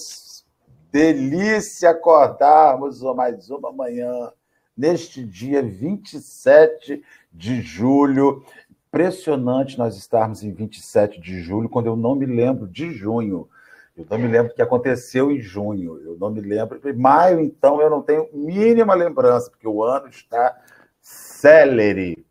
[0.93, 4.30] Delícia acordarmos mais uma manhã
[4.77, 8.44] neste dia 27 de julho.
[8.89, 13.49] Impressionante nós estarmos em 27 de julho, quando eu não me lembro de junho.
[13.96, 16.00] Eu não me lembro o que aconteceu em junho.
[16.00, 16.80] Eu não me lembro.
[16.89, 20.57] Em maio, então, eu não tenho mínima lembrança, porque o ano está
[21.00, 22.25] célere,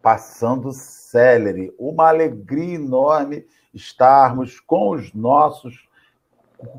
[0.00, 0.72] passando
[1.10, 1.74] célere.
[1.78, 5.88] Uma alegria enorme estarmos com os nossos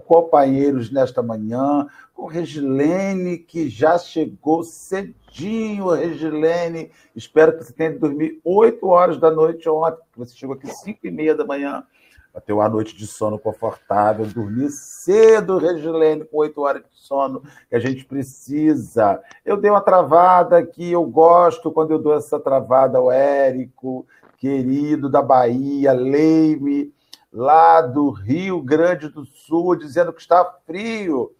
[0.05, 6.91] companheiros nesta manhã, com Regilene, que já chegou cedinho, Regilene.
[7.15, 11.11] Espero que você tenha dormido 8 horas da noite ontem, você chegou aqui 5 e
[11.11, 11.83] meia da manhã
[12.31, 17.43] para ter uma noite de sono confortável, dormir cedo, Regilene, com oito horas de sono,
[17.69, 19.21] que a gente precisa.
[19.45, 24.07] Eu dei uma travada aqui, eu gosto quando eu dou essa travada ao Érico,
[24.41, 26.91] querido da Bahia, Leime,
[27.31, 31.31] lá do Rio Grande do Sul, dizendo que está frio.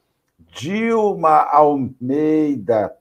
[0.54, 2.96] Dilma Almeida,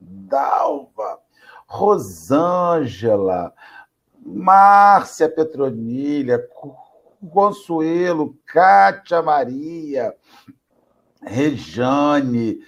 [0.00, 1.20] Dalva,
[1.68, 3.54] Rosângela,
[4.20, 6.44] Márcia Petronilha,
[7.30, 10.12] Consuelo, Cátia Maria,
[11.22, 12.58] Rejane,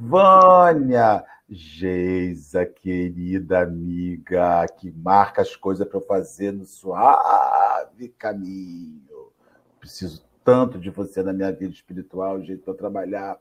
[0.00, 1.22] Vânia,
[1.54, 9.28] Geisa, querida amiga, que marca as coisas para eu fazer no suave caminho.
[9.78, 13.38] Preciso tanto de você na minha vida espiritual, o jeito para trabalhar.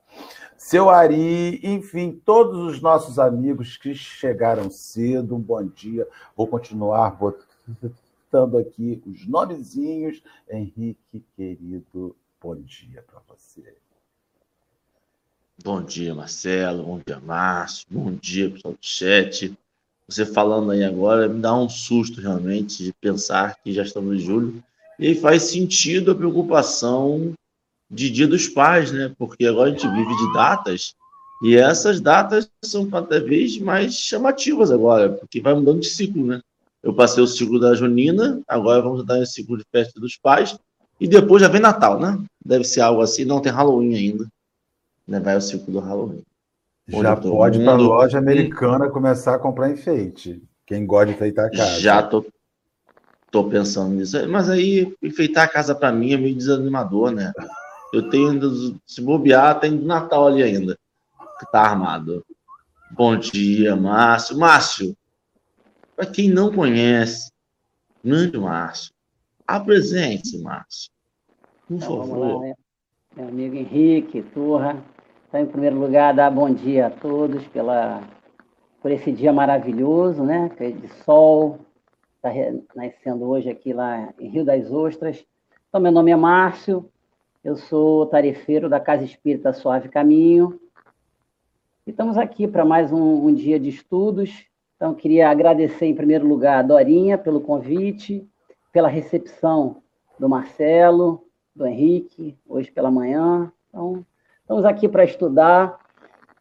[0.58, 6.06] Seu Ari, enfim, todos os nossos amigos que chegaram cedo, um bom dia.
[6.36, 10.22] Vou continuar botando aqui os nomezinhos.
[10.50, 13.73] Henrique, querido, bom dia para você.
[15.64, 16.84] Bom dia, Marcelo.
[16.84, 17.86] Bom dia, Márcio.
[17.89, 19.54] Bom dia, pessoal do chat.
[20.08, 24.20] Você falando aí agora me dá um susto realmente de pensar que já estamos em
[24.20, 24.64] julho.
[25.00, 27.34] E faz sentido a preocupação
[27.90, 29.14] de Dia dos Pais, né?
[29.17, 30.95] Porque agora a gente vive de datas
[31.44, 36.40] e essas datas são cada vez mais chamativas agora, porque vai mudando de ciclo, né?
[36.84, 40.58] Eu passei o ciclo da Junina, agora vamos entrar no ciclo de festa dos pais,
[41.00, 42.23] e depois já vem Natal, né?
[42.45, 44.28] Deve ser algo assim, não tem Halloween ainda.
[45.11, 45.20] Né?
[45.20, 46.23] Vai o ciclo do Halloween.
[46.88, 47.67] Já pode mundo...
[47.67, 50.42] para a loja americana começar a comprar enfeite.
[50.66, 51.80] Quem gosta de enfeitar a casa.
[51.82, 52.26] Já tô,
[53.30, 54.17] tô pensando nisso.
[54.30, 57.33] Mas aí, enfeitar a casa para mim é meio desanimador, né?
[57.94, 60.77] Eu tenho, se bobear, tem Natal ali ainda,
[61.39, 62.26] que tá armado.
[62.89, 64.38] Bom dia, Márcio.
[64.38, 64.95] Márcio,
[65.93, 67.32] para quem não conhece,
[68.04, 68.93] grande Márcio,
[69.45, 70.89] apresente-se, Márcio.
[71.67, 72.36] Por então, favor.
[72.36, 72.54] Lá, né?
[73.14, 74.82] Meu amigo Henrique, Turra.
[75.31, 78.02] Então, em primeiro lugar, dar bom dia a todos pela,
[78.81, 80.52] por esse dia maravilhoso, né?
[80.59, 81.59] É de sol,
[82.17, 82.30] está
[82.75, 85.25] nascendo hoje aqui lá em Rio das Ostras.
[85.69, 86.92] Então, meu nome é Márcio,
[87.42, 90.59] eu sou tarefeiro da Casa Espírita Suave Caminho.
[91.87, 96.27] E estamos aqui para mais um, um dia de estudos então, queria agradecer, em primeiro
[96.27, 98.27] lugar, a Dorinha pelo convite,
[98.73, 99.83] pela recepção
[100.17, 101.23] do Marcelo,
[101.55, 103.53] do Henrique, hoje pela manhã.
[103.69, 104.03] Então,
[104.52, 105.80] estamos aqui para estudar.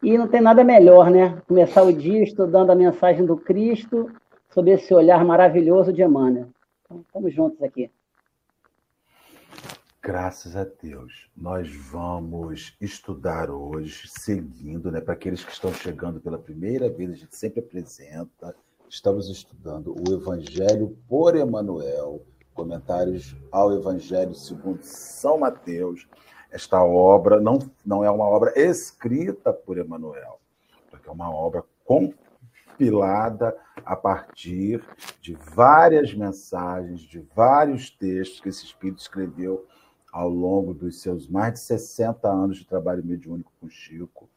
[0.03, 1.41] E não tem nada melhor, né?
[1.47, 4.10] Começar o dia estudando a mensagem do Cristo
[4.48, 6.49] sob esse olhar maravilhoso de Emmanuel.
[6.82, 7.88] Então, estamos juntos aqui.
[10.03, 11.31] Graças a Deus.
[11.37, 15.00] Nós vamos estudar hoje, seguindo, né?
[15.00, 18.56] Para aqueles que estão chegando pela primeira vez, a gente sempre apresenta.
[18.88, 22.22] Estamos estudando o Evangelho por Emanuel,
[22.54, 26.09] comentários ao Evangelho segundo São Mateus.
[26.50, 30.41] Esta obra não, não é uma obra escrita por Emanuel,
[30.91, 34.82] porque é uma obra compilada a partir
[35.20, 39.67] de várias mensagens, de vários textos que esse Espírito escreveu
[40.12, 44.29] ao longo dos seus mais de 60 anos de trabalho mediúnico com Chico.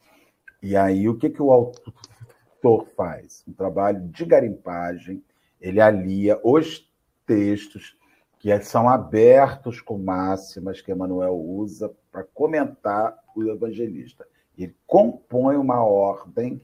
[0.61, 3.43] E aí, o que, que o autor faz?
[3.47, 5.23] Um trabalho de garimpagem,
[5.59, 6.87] ele alia os
[7.25, 7.97] textos
[8.37, 14.25] que são abertos com máximas que Emmanuel usa para comentar o evangelista.
[14.55, 16.61] Ele compõe uma ordem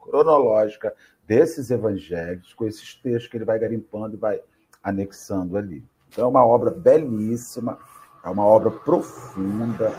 [0.00, 0.92] cronológica
[1.24, 4.42] desses evangelhos com esses textos que ele vai garimpando e vai
[4.82, 5.84] anexando ali.
[6.08, 7.78] Então, é uma obra belíssima,
[8.24, 9.92] é uma obra profunda,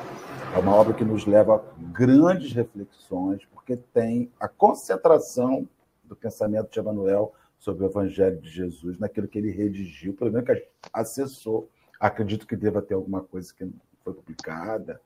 [0.54, 1.62] é uma obra que nos leva a
[1.94, 5.66] grandes reflexões, porque tem a concentração
[6.04, 10.46] do pensamento de Emmanuel sobre o Evangelho de Jesus, naquilo que ele redigiu, pelo menos
[10.46, 11.70] que acessou.
[11.98, 13.72] Acredito que deva ter alguma coisa que
[14.04, 15.02] foi publicada.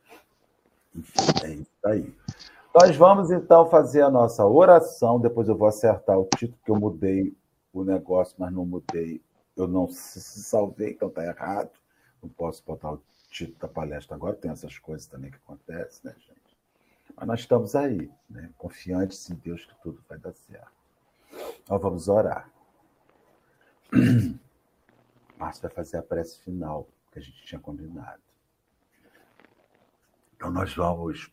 [0.95, 2.15] Enfim, é isso aí.
[2.74, 5.19] Nós vamos então fazer a nossa oração.
[5.19, 7.36] Depois eu vou acertar o título, que eu mudei
[7.74, 9.21] o negócio, mas não mudei
[9.56, 11.71] eu não salvei, então está errado.
[12.21, 16.15] Não posso botar o título da palestra agora, tem essas coisas também que acontecem, né,
[16.19, 16.57] gente?
[17.15, 18.50] Mas nós estamos aí, né?
[18.57, 20.71] confiantes em Deus que tudo vai dar certo.
[21.63, 22.50] Então vamos orar.
[25.38, 28.21] Márcio vai fazer a prece final que a gente tinha combinado.
[30.35, 31.31] Então nós vamos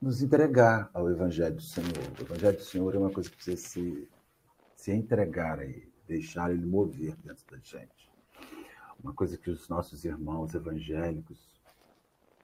[0.00, 1.90] nos entregar ao Evangelho do Senhor.
[2.18, 4.08] O Evangelho do Senhor é uma coisa que precisa se,
[4.76, 8.08] se entregar aí, deixar ele mover dentro da gente.
[9.02, 11.60] Uma coisa que os nossos irmãos evangélicos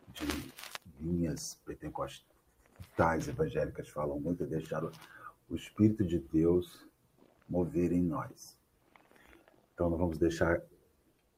[0.09, 0.53] de
[1.01, 6.85] linhas pentecostais evangélicas falam muito, é deixar o Espírito de Deus
[7.49, 8.59] mover em nós.
[9.73, 10.63] Então, nós vamos deixar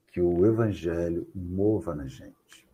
[0.08, 2.65] que o Evangelho mova na gente.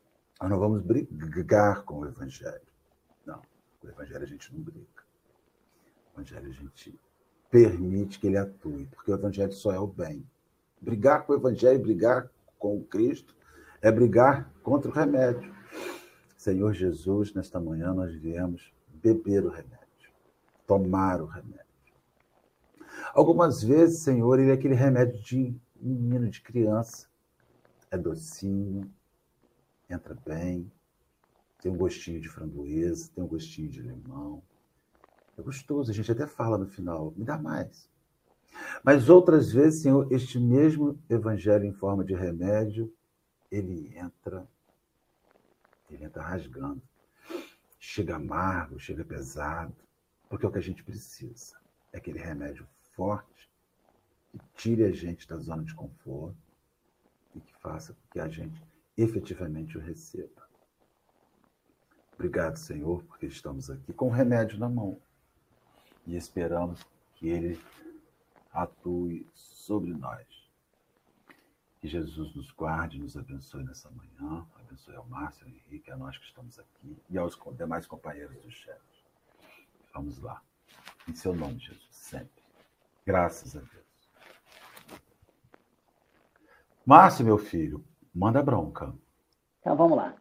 [0.43, 2.67] Nós não vamos brigar com o Evangelho.
[3.25, 3.41] Não,
[3.81, 5.05] com o Evangelho a gente não briga.
[6.09, 7.01] O Evangelho a gente
[7.49, 10.29] permite que ele atue, porque o Evangelho só é o bem.
[10.81, 12.29] Brigar com o Evangelho, brigar
[12.59, 13.37] com o Cristo,
[13.81, 15.55] é brigar contra o remédio.
[16.37, 20.11] Senhor Jesus, nesta manhã nós viemos beber o remédio,
[20.67, 21.63] tomar o remédio.
[23.15, 27.07] Algumas vezes, Senhor, ele é aquele remédio de menino, de criança.
[27.93, 28.91] É docinho,
[29.93, 30.71] entra bem,
[31.61, 34.43] tem um gostinho de framboesa, tem um gostinho de limão.
[35.39, 37.89] É gostoso, a gente até fala no final, me dá mais.
[38.83, 42.93] Mas outras vezes, Senhor, este mesmo evangelho em forma de remédio,
[43.51, 44.47] ele entra,
[45.89, 46.83] ele entra rasgando.
[47.79, 49.75] Chega amargo, chega pesado,
[50.29, 51.57] porque é o que a gente precisa.
[51.93, 53.51] É aquele remédio forte,
[54.31, 56.37] que tire a gente da zona de conforto
[57.35, 58.63] e que faça com que a gente
[58.97, 60.43] efetivamente o receba.
[62.15, 65.01] Obrigado, Senhor, porque estamos aqui com o remédio na mão
[66.07, 66.85] e esperamos
[67.15, 67.61] que ele
[68.53, 70.27] atue sobre nós.
[71.81, 76.17] Que Jesus nos guarde, nos abençoe nessa manhã, abençoe ao Márcio, ao Henrique, a nós
[76.17, 78.81] que estamos aqui e aos demais companheiros do chat.
[79.93, 80.41] Vamos lá.
[81.09, 82.43] Em seu nome, Jesus, sempre.
[83.05, 83.83] Graças a Deus.
[86.87, 88.93] Márcio, meu filho, manda bronca.
[89.61, 90.15] Então vamos lá.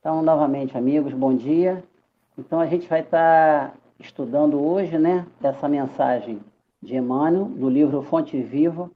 [0.00, 1.82] Então, novamente, amigos, bom dia.
[2.36, 6.40] Então a gente vai estar estudando hoje, né, essa mensagem
[6.82, 8.90] de Emmanuel, do livro Fonte Viva.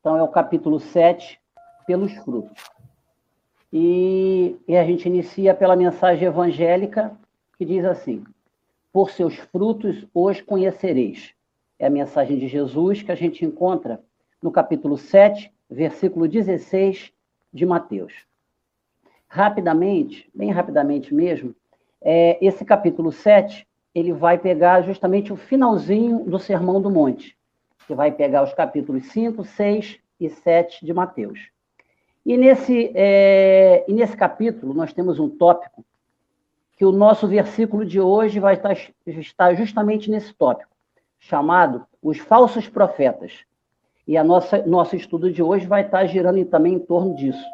[0.00, 1.40] Então é o capítulo 7,
[1.86, 2.62] pelos frutos.
[3.72, 7.18] E, e a gente inicia pela mensagem evangélica,
[7.58, 8.22] que diz assim:
[8.92, 11.34] Por seus frutos os conhecereis
[11.78, 14.00] é a mensagem de Jesus que a gente encontra
[14.42, 17.12] no capítulo 7, versículo 16
[17.56, 18.12] de Mateus.
[19.26, 21.54] Rapidamente, bem rapidamente mesmo,
[22.00, 27.36] é, esse capítulo 7, ele vai pegar justamente o finalzinho do Sermão do Monte,
[27.86, 31.48] que vai pegar os capítulos 5, 6 e 7 de Mateus.
[32.24, 35.84] E nesse, é, e nesse capítulo, nós temos um tópico
[36.76, 38.76] que o nosso versículo de hoje vai estar,
[39.06, 40.76] estar justamente nesse tópico
[41.18, 43.44] chamado Os Falsos Profetas.
[44.06, 47.44] E a nossa nosso estudo de hoje vai estar girando também em torno disso.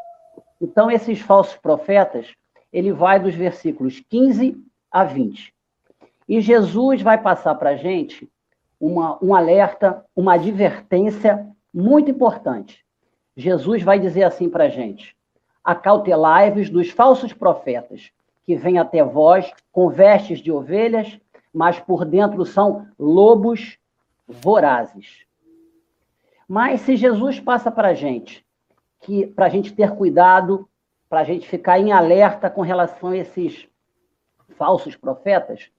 [0.63, 2.33] Então, esses falsos profetas,
[2.73, 4.57] ele vai dos versículos 15
[4.93, 5.53] a 20.
[6.29, 8.31] E Jesus vai passar para a gente
[8.81, 12.85] uma, um alerta, uma advertência muito importante.
[13.37, 15.17] Jesus vai dizer assim para a gente:
[15.65, 18.13] acautelai-vos dos falsos profetas,
[18.47, 21.19] que vêm até vós com vestes de ovelhas,
[21.53, 23.79] mas por dentro são lobos
[24.29, 25.27] vorazes.
[26.47, 28.47] Mas se Jesus passa para a gente
[29.03, 30.69] que para a gente ter cuidado,
[31.09, 33.69] para a gente ficar em alerta com relação a esses
[34.57, 35.71] falsos profetas,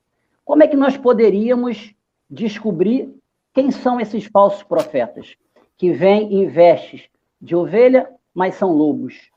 [0.45, 1.95] como é que nós poderíamos
[2.29, 3.15] descobrir
[3.53, 5.35] quem são esses falsos profetas
[5.77, 7.09] que vêm em vestes
[7.41, 9.31] de ovelha, mas são lobos?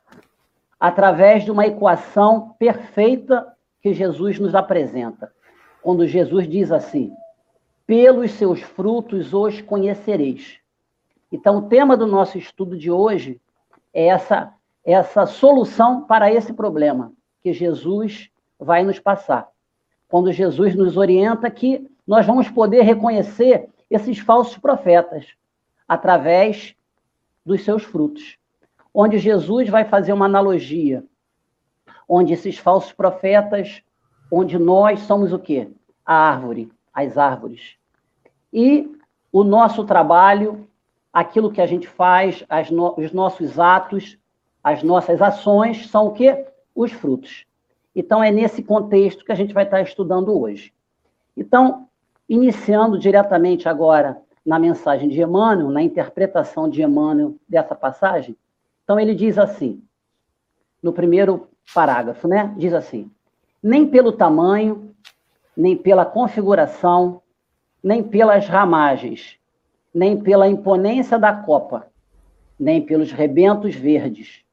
[0.79, 3.47] Através de uma equação perfeita
[3.81, 5.31] que Jesus nos apresenta
[5.81, 7.11] quando Jesus diz assim:
[7.85, 10.59] pelos seus frutos os conhecereis.
[11.31, 13.39] Então, o tema do nosso estudo de hoje
[13.97, 14.53] é essa,
[14.85, 17.11] essa solução para esse problema
[17.41, 19.49] que Jesus vai nos passar.
[20.07, 25.25] Quando Jesus nos orienta que nós vamos poder reconhecer esses falsos profetas
[25.87, 26.75] através
[27.43, 28.37] dos seus frutos.
[28.93, 31.03] Onde Jesus vai fazer uma analogia,
[32.07, 33.81] onde esses falsos profetas,
[34.31, 35.69] onde nós somos o quê?
[36.07, 37.75] a árvore, as árvores.
[38.53, 38.89] E
[39.29, 40.66] o nosso trabalho,
[41.17, 44.19] aquilo que a gente faz, no, os nossos atos,
[44.63, 46.45] as nossas ações, são o quê?
[46.75, 47.43] Os frutos.
[47.95, 50.71] Então, é nesse contexto que a gente vai estar estudando hoje.
[51.35, 51.87] Então,
[52.29, 58.37] iniciando diretamente agora na mensagem de Emmanuel, na interpretação de Emmanuel dessa passagem.
[58.83, 59.81] Então ele diz assim,
[60.83, 62.53] no primeiro parágrafo, né?
[62.57, 63.11] Diz assim:
[63.61, 64.95] nem pelo tamanho,
[65.55, 67.21] nem pela configuração,
[67.83, 69.37] nem pelas ramagens,
[69.97, 71.87] nem pela imponência da copa,
[72.59, 74.45] nem pelos rebentos verdes,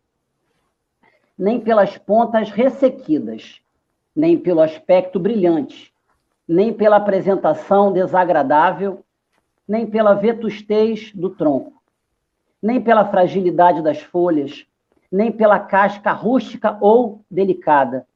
[1.37, 3.61] nem pelas pontas ressequidas,
[4.17, 5.93] nem pelo aspecto brilhante,
[6.49, 9.05] nem pela apresentação desagradável,
[9.69, 11.75] nem pela vetustez do tronco,
[12.63, 14.65] nem pela fragilidade das folhas,
[15.13, 18.07] nem pela casca rústica ou delicada,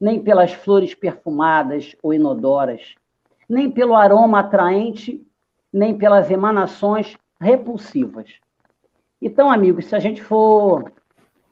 [0.00, 2.94] nem pelas flores perfumadas ou inodoras,
[3.46, 5.22] nem pelo aroma atraente,
[5.74, 8.38] nem pelas emanações repulsivas.
[9.20, 10.92] Então, amigos, se a gente for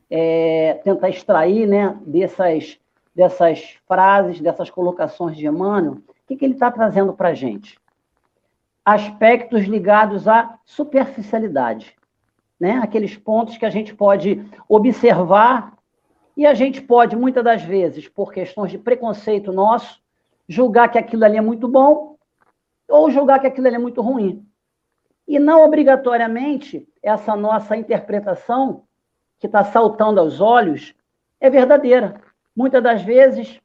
[0.09, 2.79] é, tentar extrair né, dessas,
[3.13, 7.77] dessas frases, dessas colocações de Emmanuel, o que, que ele está trazendo para a gente?
[8.85, 11.97] Aspectos ligados à superficialidade.
[12.61, 12.79] Né?
[12.81, 15.73] Aqueles pontos que a gente pode observar
[16.37, 20.01] e a gente pode, muitas das vezes, por questões de preconceito nosso,
[20.49, 22.12] julgar que aquilo ali é muito bom
[22.89, 24.47] ou julgar que aquilo é muito ruim.
[25.27, 28.85] E não obrigatoriamente essa nossa interpretação,
[29.39, 30.95] que está saltando aos olhos,
[31.41, 32.21] é verdadeira.
[32.55, 33.61] Muitas das vezes,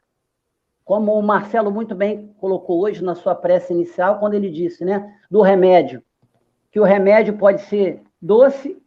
[0.83, 5.15] como o Marcelo muito bem colocou hoje na sua prece inicial, quando ele disse, né,
[5.29, 6.01] do remédio,
[6.71, 8.81] que o remédio pode ser doce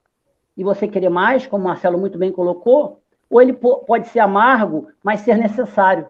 [0.56, 4.88] e você querer mais, como o Marcelo muito bem colocou, ou ele pode ser amargo,
[5.02, 6.08] mas ser necessário.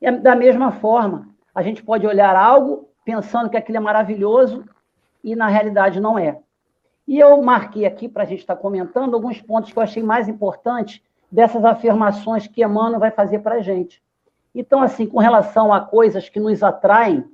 [0.00, 4.64] E da mesma forma, a gente pode olhar algo pensando que aquilo é maravilhoso
[5.22, 6.38] e na realidade não é.
[7.06, 10.02] E eu marquei aqui para a gente estar tá comentando alguns pontos que eu achei
[10.02, 14.02] mais importantes dessas afirmações que Emmanuel vai fazer para a gente.
[14.54, 17.24] Então, assim, com relação a coisas que nos atraem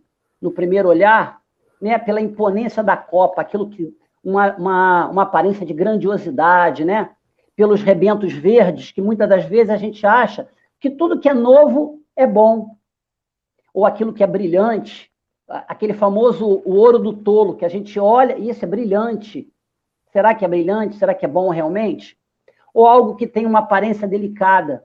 [0.40, 1.40] no primeiro olhar,
[1.80, 7.10] né, pela imponência da copa, aquilo que uma, uma, uma aparência de grandiosidade, né?
[7.58, 10.48] pelos rebentos verdes, que muitas das vezes a gente acha
[10.78, 12.76] que tudo que é novo é bom,
[13.75, 15.08] ou aquilo que é brilhante,
[15.49, 19.50] aquele famoso o ouro do tolo, que a gente olha e isso é brilhante.
[20.12, 20.97] Será que é brilhante?
[20.97, 22.19] Será que é bom realmente?
[22.75, 24.85] Ou algo que tem uma aparência delicada,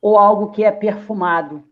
[0.00, 1.64] ou algo que é perfumado,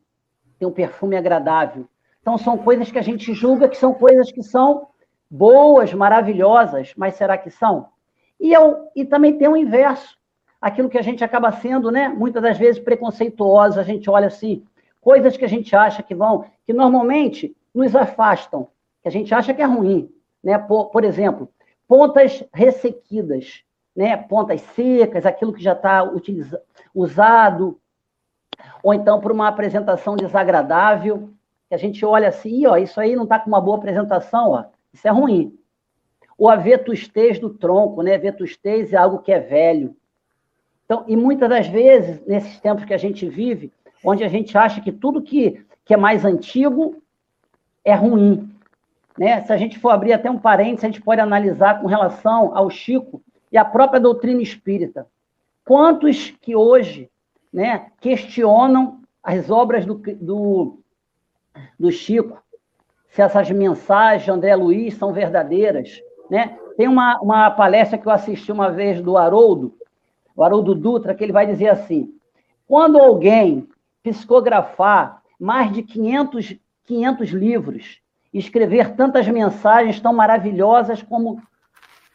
[0.59, 1.87] tem um perfume agradável.
[2.21, 4.89] Então são coisas que a gente julga que são coisas que são
[5.31, 7.89] boas, maravilhosas, mas será que são?
[8.41, 10.17] E, eu, e também tem o inverso,
[10.61, 14.65] aquilo que a gente acaba sendo, né, muitas das vezes preconceituoso, a gente olha assim,
[15.01, 18.69] coisas que a gente acha que vão, que normalmente nos afastam,
[19.03, 20.11] que a gente acha que é ruim,
[20.43, 20.57] né?
[20.59, 21.51] Por, por exemplo,
[21.89, 23.63] pontas ressequidas,
[23.95, 24.17] né?
[24.17, 26.09] Pontas secas, aquilo que já está
[26.95, 27.81] usado,
[28.83, 31.31] ou então por uma apresentação desagradável,
[31.69, 34.65] que a gente olha assim, ó, isso aí não está com uma boa apresentação, ó,
[34.93, 35.59] isso é ruim.
[36.39, 38.19] Ou a vetustez do tronco, né?
[38.19, 39.97] Vetustez é algo que é velho.
[40.85, 43.73] Então, e muitas das vezes, nesses tempos que a gente vive,
[44.05, 47.03] onde a gente acha que tudo que, que é mais antigo
[47.85, 48.51] é ruim.
[49.17, 49.43] Né?
[49.45, 52.71] Se a gente for abrir até um parênteses, a gente pode analisar com relação ao
[52.71, 53.23] Chico
[53.53, 55.07] e à própria doutrina espírita.
[55.65, 57.11] Quantos que hoje
[57.53, 60.79] né, questionam as obras do, do,
[61.79, 62.43] do Chico,
[63.09, 66.59] se essas mensagens de André Luiz são verdadeiras, né?
[66.77, 69.73] Tem uma, uma palestra que eu assisti uma vez do Haroldo,
[70.35, 72.13] o Haroldo Dutra, que ele vai dizer assim:
[72.67, 73.69] quando alguém
[74.03, 78.01] psicografar mais de 500, 500 livros,
[78.33, 81.43] escrever tantas mensagens tão maravilhosas como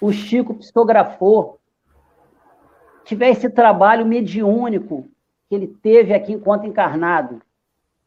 [0.02, 1.60] o Chico psicografou,
[3.04, 5.10] tiver esse trabalho mediúnico
[5.48, 7.42] que ele teve aqui enquanto encarnado,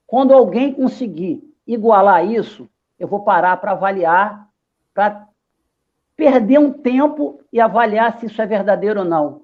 [0.06, 4.48] quando alguém conseguir igualar isso, eu vou parar para avaliar,
[4.94, 5.26] para
[6.14, 9.42] perder um tempo e avaliar se isso é verdadeiro ou não.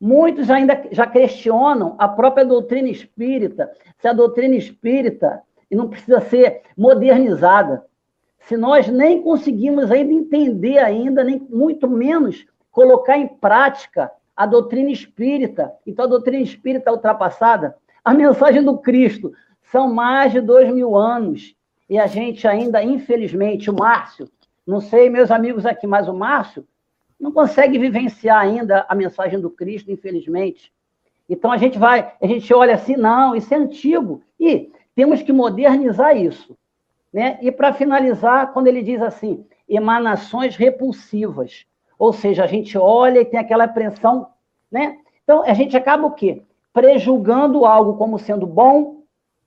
[0.00, 5.42] Muitos ainda já questionam a própria doutrina espírita, se a doutrina espírita
[5.74, 7.84] não precisa ser modernizada.
[8.40, 14.90] Se nós nem conseguimos ainda entender ainda, nem muito menos colocar em prática a doutrina
[14.90, 19.32] espírita, então a doutrina espírita é ultrapassada, a mensagem do Cristo
[19.70, 21.54] são mais de dois mil anos
[21.88, 24.30] e a gente ainda, infelizmente, o Márcio
[24.70, 26.64] não sei, meus amigos aqui, mas o Márcio
[27.18, 30.72] não consegue vivenciar ainda a mensagem do Cristo, infelizmente.
[31.28, 34.22] Então a gente vai, a gente olha assim, não, isso é antigo.
[34.38, 36.56] E temos que modernizar isso.
[37.12, 37.38] Né?
[37.42, 41.66] E para finalizar, quando ele diz assim, emanações repulsivas.
[41.98, 44.28] Ou seja, a gente olha e tem aquela apreensão,
[44.70, 44.96] né?
[45.22, 46.42] Então a gente acaba o quê?
[46.72, 49.02] Prejulgando algo como sendo bom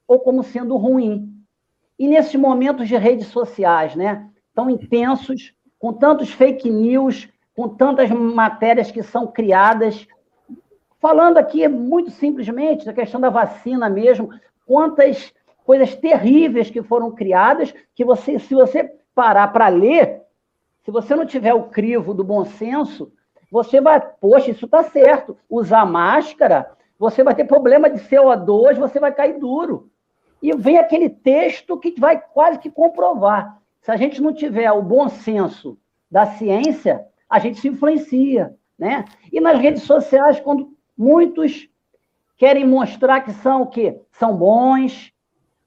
[0.08, 1.34] ou como sendo ruim.
[1.98, 4.30] E nesses momentos de redes sociais, né?
[4.54, 10.08] tão intensos, com tantos fake news, com tantas matérias que são criadas.
[11.00, 14.30] Falando aqui muito simplesmente da questão da vacina mesmo,
[14.66, 15.34] quantas
[15.66, 20.22] coisas terríveis que foram criadas, que você, se você parar para ler,
[20.84, 23.12] se você não tiver o crivo do bom senso,
[23.52, 25.38] você vai, poxa, isso está certo.
[25.50, 29.90] Usar máscara, você vai ter problema de CO2, você vai cair duro.
[30.42, 33.62] E vem aquele texto que vai quase que comprovar.
[33.82, 35.78] Se a gente não tiver o bom senso
[36.10, 38.54] da ciência, a gente se influencia.
[38.78, 39.06] Né?
[39.32, 41.70] E nas redes sociais, quando muitos
[42.38, 44.02] querem mostrar que são o quê?
[44.12, 45.12] São bons,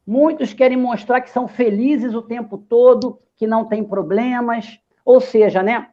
[0.06, 4.78] muitos querem mostrar que são felizes o tempo todo, que não tem problemas.
[5.04, 5.88] Ou seja, né?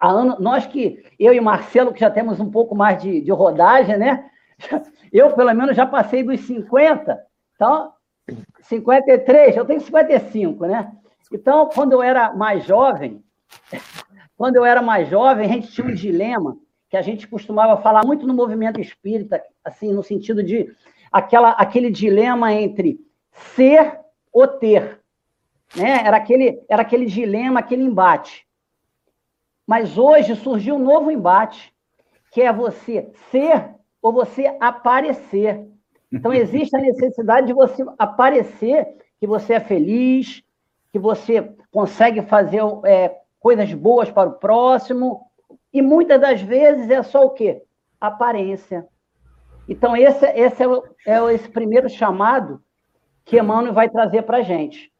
[0.00, 3.96] Ana, nós que, eu e Marcelo, que já temos um pouco mais de, de rodagem,
[3.96, 4.30] né?
[5.10, 7.18] Eu, pelo menos, já passei dos 50.
[7.54, 7.94] Então,
[8.60, 10.92] 53, eu tenho 55, né?
[11.32, 13.24] Então, quando eu era mais jovem,
[14.36, 16.58] quando eu era mais jovem, a gente tinha um dilema
[16.88, 20.74] que a gente costumava falar muito no movimento espírita, assim, no sentido de
[21.12, 22.98] aquela, aquele dilema entre
[23.30, 24.00] ser
[24.32, 25.00] ou ter.
[25.76, 26.02] Né?
[26.04, 28.46] Era, aquele, era aquele dilema, aquele embate.
[29.66, 31.74] Mas hoje surgiu um novo embate,
[32.32, 35.66] que é você ser ou você aparecer.
[36.10, 38.86] Então, existe a necessidade de você aparecer
[39.20, 40.42] que você é feliz,
[40.90, 45.27] que você consegue fazer é, coisas boas para o próximo,
[45.72, 47.62] e muitas das vezes é só o quê?
[48.00, 48.86] Aparência.
[49.68, 52.62] Então, esse, esse é, o, é esse primeiro chamado
[53.24, 54.90] que Emmanuel vai trazer para a gente.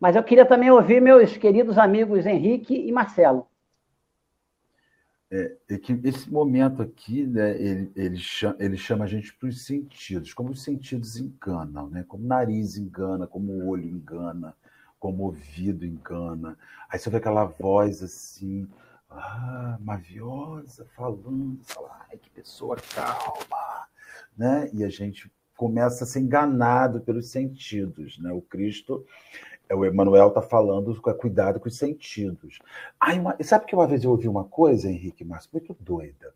[0.00, 3.46] Mas eu queria também ouvir meus queridos amigos Henrique e Marcelo.
[5.30, 9.48] É, é, que esse momento aqui, né, ele, ele, chama, ele chama a gente para
[9.48, 12.04] os sentidos, como os sentidos enganam, né?
[12.06, 14.54] como o nariz engana, como o olho engana,
[15.00, 16.56] como o ouvido engana.
[16.88, 18.68] Aí você vê aquela voz assim,
[19.10, 23.88] ah, maviosa, falando, fala, ai, que pessoa calma,
[24.36, 24.70] né?
[24.72, 28.32] E a gente começa a ser enganado pelos sentidos, né?
[28.32, 29.06] O Cristo
[29.68, 32.58] é, o Emanuel está falando com cuidado com os sentidos.
[33.00, 36.34] Ai, uma, sabe que uma vez eu ouvi uma coisa, Henrique Márcio, muito doida.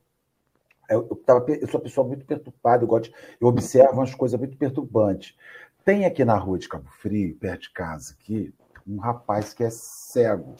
[0.88, 4.38] Eu, eu, tava, eu sou uma pessoa muito perturbada, eu, gosto, eu observo umas coisas
[4.38, 5.36] muito perturbantes.
[5.84, 8.52] Tem aqui na rua de Cabo Frio, perto de casa, aqui,
[8.86, 10.56] um rapaz que é cego.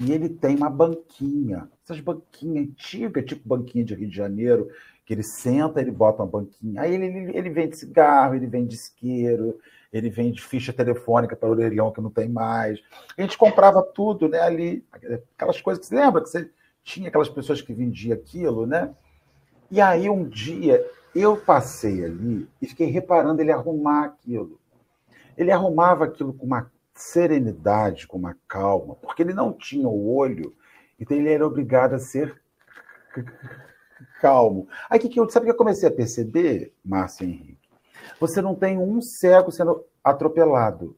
[0.00, 4.70] E ele tem uma banquinha, essas banquinhas antigas, tipo banquinha de Rio de Janeiro,
[5.04, 6.80] que ele senta, ele bota uma banquinha.
[6.80, 9.58] Aí ele, ele, ele vende cigarro, ele vende isqueiro,
[9.92, 12.80] ele vende ficha telefônica para o orelhão que não tem mais.
[13.18, 14.82] A gente comprava tudo né, ali,
[15.36, 16.48] aquelas coisas que você lembra que você
[16.82, 18.94] tinha aquelas pessoas que vendiam aquilo, né?
[19.70, 20.82] E aí um dia
[21.14, 24.58] eu passei ali e fiquei reparando ele arrumar aquilo.
[25.36, 30.54] Ele arrumava aquilo com uma serenidade, com uma calma, porque ele não tinha o olho,
[30.98, 32.40] então ele era obrigado a ser
[34.20, 34.68] calmo.
[34.88, 37.58] Aí que, que eu, sabe que eu comecei a perceber, Márcio Henrique?
[38.18, 40.96] Você não tem um cego sendo atropelado.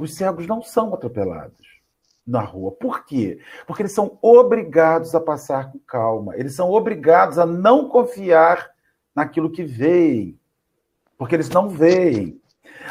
[0.00, 1.80] Os cegos não são atropelados
[2.26, 2.72] na rua.
[2.72, 3.38] Por quê?
[3.66, 6.36] Porque eles são obrigados a passar com calma.
[6.36, 8.70] Eles são obrigados a não confiar
[9.14, 10.38] naquilo que veem.
[11.18, 12.40] Porque eles não veem.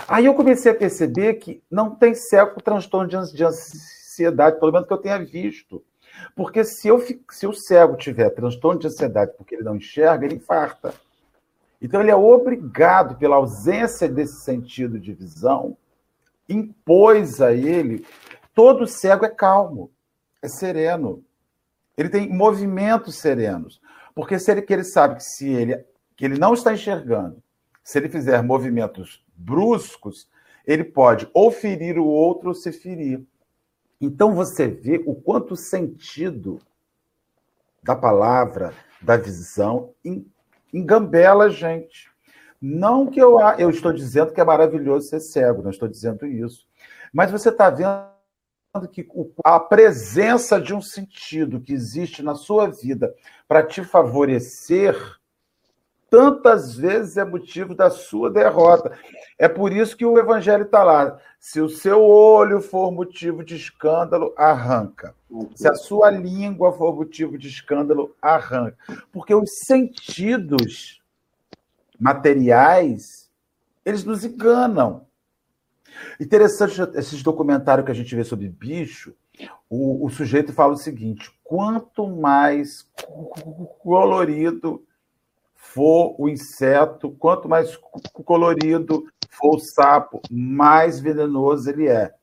[0.07, 4.87] Aí eu comecei a perceber que não tem cego com transtorno de ansiedade, pelo menos
[4.87, 5.83] que eu tenha visto.
[6.35, 10.35] Porque se, eu, se o cego tiver transtorno de ansiedade porque ele não enxerga, ele
[10.35, 10.93] infarta.
[11.81, 15.75] Então, ele é obrigado, pela ausência desse sentido de visão,
[16.47, 18.05] impôs a ele.
[18.53, 19.91] Todo cego é calmo,
[20.41, 21.23] é sereno.
[21.97, 23.81] Ele tem movimentos serenos.
[24.13, 25.83] Porque se ele, que ele sabe que se ele,
[26.15, 27.41] que ele não está enxergando,
[27.83, 30.29] se ele fizer movimentos bruscos,
[30.65, 33.25] ele pode ou ferir o outro ou se ferir.
[33.99, 36.59] Então você vê o quanto o sentido
[37.83, 39.93] da palavra, da visão,
[40.73, 42.09] engambela a gente.
[42.61, 46.67] Não que eu, eu estou dizendo que é maravilhoso ser cego, não estou dizendo isso.
[47.11, 48.11] Mas você está vendo
[48.91, 49.07] que
[49.43, 53.13] a presença de um sentido que existe na sua vida
[53.47, 54.95] para te favorecer,
[56.11, 58.91] tantas vezes é motivo da sua derrota.
[59.39, 61.17] É por isso que o evangelho está lá.
[61.39, 65.15] Se o seu olho for motivo de escândalo, arranca.
[65.55, 68.77] Se a sua língua for motivo de escândalo, arranca.
[69.09, 71.01] Porque os sentidos
[71.97, 73.31] materiais,
[73.85, 75.05] eles nos enganam.
[76.19, 79.15] Interessante esses documentários que a gente vê sobre bicho,
[79.69, 82.85] o, o sujeito fala o seguinte: quanto mais
[83.81, 84.83] colorido
[85.73, 87.77] for o inseto, quanto mais
[88.13, 92.13] colorido for o sapo, mais venenoso ele é.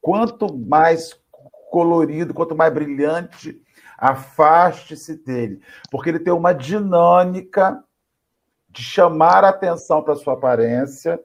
[0.00, 1.18] quanto mais
[1.70, 3.60] colorido, quanto mais brilhante,
[3.98, 7.84] afaste-se dele, porque ele tem uma dinâmica
[8.68, 11.20] de chamar a atenção para sua aparência,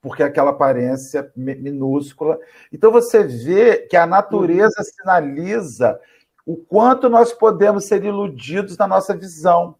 [0.00, 2.38] porque é aquela aparência minúscula.
[2.72, 6.00] Então você vê que a natureza sinaliza
[6.44, 9.76] o quanto nós podemos ser iludidos na nossa visão.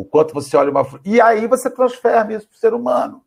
[0.00, 0.82] O quanto você olha uma.
[1.04, 3.22] E aí você transfere isso para o ser humano.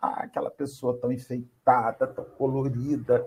[0.00, 3.26] Ah, aquela pessoa tão enfeitada, tão colorida,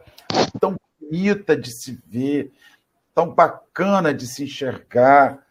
[0.60, 2.52] tão bonita de se ver,
[3.14, 5.46] tão bacana de se enxergar,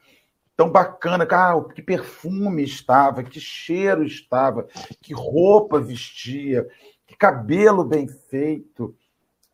[0.57, 4.67] tão bacana, ah, que perfume estava, que cheiro estava,
[5.01, 6.69] que roupa vestia,
[7.07, 8.93] que cabelo bem feito.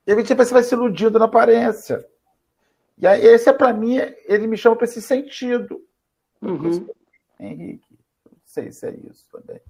[0.06, 2.02] E a gente você vai se iludindo na aparência.
[2.96, 5.84] E aí, esse é para mim, ele me chama para esse sentido.
[6.40, 6.86] Uhum.
[7.38, 9.60] Henrique, não sei se é isso também.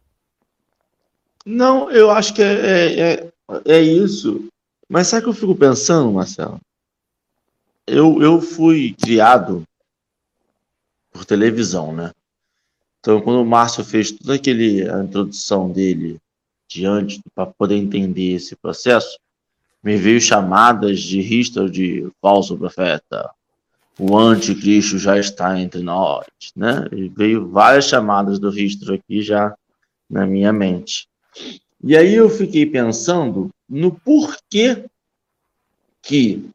[1.45, 3.33] Não, eu acho que é, é, é,
[3.67, 4.49] é isso.
[4.89, 6.61] Mas sabe o que eu fico pensando, Marcelo?
[7.87, 9.63] Eu, eu fui criado
[11.13, 12.13] por televisão, né?
[12.99, 16.21] Então, quando o Márcio fez toda aquele a introdução dele
[16.69, 19.17] diante para poder entender esse processo,
[19.83, 23.31] me veio chamadas de Richter de falso profeta.
[23.99, 26.87] O anticristo já está entre nós, né?
[26.93, 29.55] E veio várias chamadas do Richter aqui já
[30.09, 31.09] na minha mente.
[31.83, 34.85] E aí eu fiquei pensando no porquê
[36.03, 36.49] que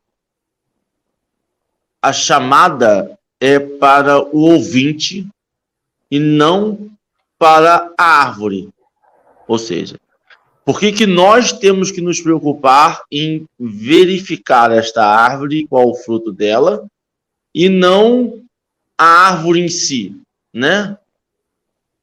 [2.01, 5.27] a chamada é para o ouvinte
[6.10, 6.89] e não
[7.38, 8.69] para a árvore.
[9.47, 9.99] Ou seja,
[10.63, 16.32] por que, que nós temos que nos preocupar em verificar esta árvore, qual o fruto
[16.32, 16.88] dela,
[17.53, 18.41] e não
[18.97, 20.15] a árvore em si,
[20.53, 20.97] né?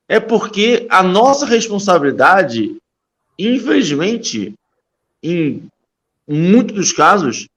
[0.08, 2.76] É porque a nossa responsabilidade,
[3.38, 4.54] infelizmente,
[5.22, 5.68] em
[6.26, 7.48] muitos dos casos,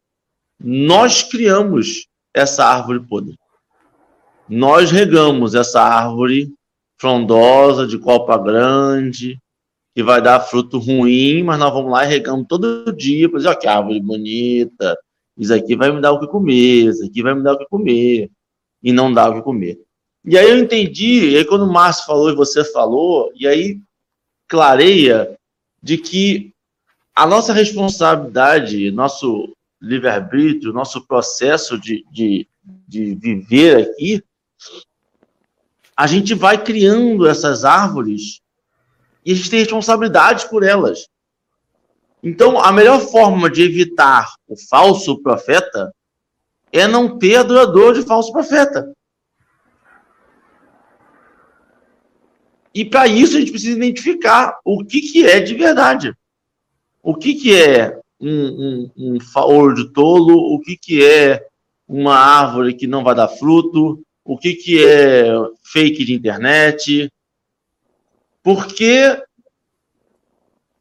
[0.60, 3.36] nós criamos essa árvore podre.
[4.48, 6.54] Nós regamos essa árvore
[7.00, 9.40] frondosa, de copa grande,
[9.96, 13.50] que vai dar fruto ruim, mas nós vamos lá e regamos todo dia, para dizer,
[13.50, 14.98] ó, que árvore bonita,
[15.42, 17.66] isso aqui vai me dar o que comer, isso aqui vai me dar o que
[17.66, 18.30] comer,
[18.84, 19.80] e não dá o que comer.
[20.24, 23.80] E aí eu entendi, e aí quando o Márcio falou e você falou, e aí
[24.48, 25.36] clareia
[25.82, 26.54] de que
[27.16, 29.52] a nossa responsabilidade, nosso
[29.82, 32.48] livre-arbítrio, nosso processo de, de,
[32.88, 34.24] de viver aqui,
[35.98, 38.42] a gente vai criando essas árvores
[39.26, 41.10] e a gente tem responsabilidade por elas.
[42.24, 45.94] Então, a melhor forma de evitar o falso profeta
[46.72, 48.94] é não ter adorador de falso profeta.
[52.74, 56.14] E para isso a gente precisa identificar o que, que é de verdade.
[57.04, 61.46] O que, que é um, um, um de tolo, o que, que é
[61.88, 65.26] uma árvore que não vai dar fruto, o que, que é
[65.64, 67.12] fake de internet,
[68.44, 69.22] porque.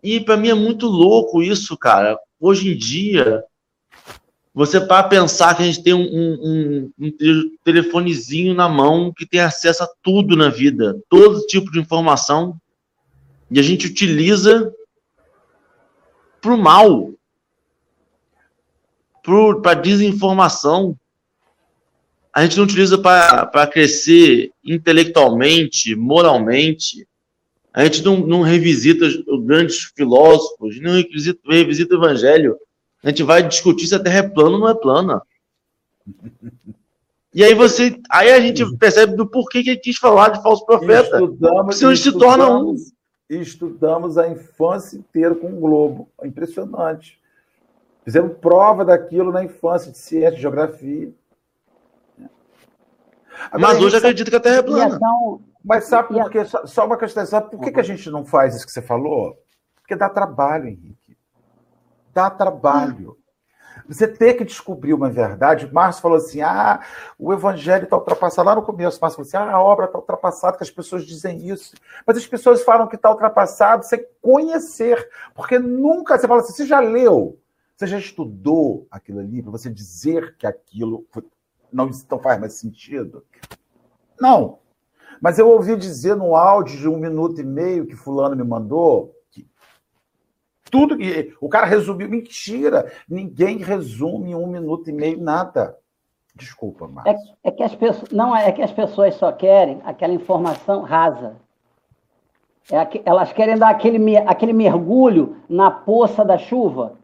[0.02, 2.18] E para mim é muito louco isso, cara.
[2.38, 3.44] Hoje em dia,
[4.52, 9.40] você para pensar que a gente tem um, um, um, telefonezinho na mão que tem
[9.40, 12.58] acesso a tudo na vida, todo tipo de informação,
[13.50, 14.72] e a gente utiliza
[16.40, 17.12] para o mal,
[19.62, 20.96] para desinformação.
[22.32, 27.06] A gente não utiliza para crescer intelectualmente, moralmente,
[27.72, 32.56] a gente não, não revisita os grandes filósofos, não revisita, revisita o evangelho.
[33.02, 35.22] A gente vai discutir se a Terra é plana ou não é plana.
[37.33, 40.66] E aí você, aí a gente percebe do porquê que ele quis falar de falso
[40.66, 41.16] profeta.
[41.16, 42.74] Estudamos, senão se torna um.
[43.28, 46.09] Estudamos a infância inteira com o Globo.
[46.20, 47.20] É impressionante.
[48.04, 51.12] Fizemos prova daquilo na infância, de ciência, de geografia.
[53.48, 54.98] Agora, Mas hoje acredita que a Terra é plana.
[55.64, 56.44] Mas sabe por quê?
[56.44, 59.36] Só uma questão, sabe por que, que a gente não faz isso que você falou?
[59.76, 61.16] Porque dá trabalho, Henrique.
[62.14, 63.16] Dá trabalho.
[63.88, 65.72] Você tem que descobrir uma verdade.
[65.72, 66.80] Márcio falou assim: ah,
[67.18, 68.46] o evangelho está ultrapassado.
[68.46, 71.48] Lá no começo, Márcio falou assim: ah, a obra está ultrapassada, que as pessoas dizem
[71.48, 71.74] isso.
[72.06, 75.08] Mas as pessoas falam que está ultrapassado sem conhecer.
[75.34, 76.18] Porque nunca.
[76.18, 77.38] Você fala assim: você já leu,
[77.76, 81.06] você já estudou aquilo ali para você dizer que aquilo
[81.72, 83.24] não, não faz mais sentido?
[84.20, 84.58] Não.
[85.20, 89.12] Mas eu ouvi dizer no áudio de um minuto e meio que fulano me mandou
[89.30, 89.46] que
[90.70, 92.90] tudo que o cara resumiu mentira.
[93.09, 95.76] Ninguém resume em um minuto e meio nada.
[96.35, 97.35] Desculpa, Márcio.
[97.44, 101.37] É, é, que as pessoas não é que as pessoas só querem aquela informação rasa.
[102.70, 106.98] É, elas querem dar aquele, aquele mergulho na poça da chuva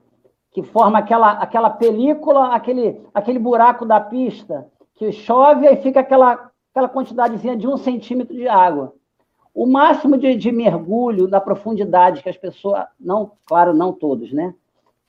[0.57, 6.51] que forma aquela, aquela película, aquele, aquele buraco da pista, que chove e fica aquela,
[6.77, 8.95] aquela quantidadezinha de um centímetro de água.
[9.55, 14.55] O máximo de, de mergulho na profundidade que as pessoas, não, claro, não todos, né?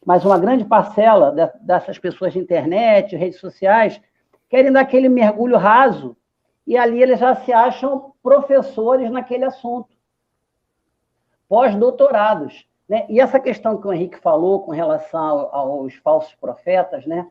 [0.06, 4.00] Mas uma grande parcela de, dessas pessoas de internet, redes sociais,
[4.48, 6.16] querem dar aquele mergulho raso
[6.66, 9.90] e ali eles já se acham professores naquele assunto,
[11.50, 12.66] pós-doutorados.
[12.88, 13.06] Né?
[13.10, 17.28] E essa questão que o Henrique falou com relação aos falsos profetas, né?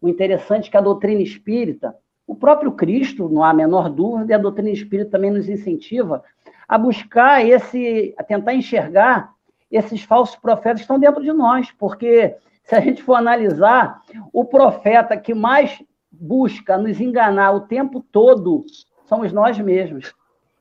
[0.00, 1.96] o interessante é que a doutrina espírita,
[2.30, 6.22] o próprio Cristo, não há a menor dúvida, e a doutrina espírita também nos incentiva
[6.68, 9.32] a buscar esse, a tentar enxergar
[9.68, 14.00] esses falsos profetas que estão dentro de nós, porque se a gente for analisar,
[14.32, 18.64] o profeta que mais busca nos enganar o tempo todo
[19.06, 20.14] somos nós mesmos.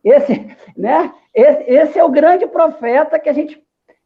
[0.03, 1.13] Esse, né?
[1.31, 3.63] Esse, esse, é o grande profeta que a gente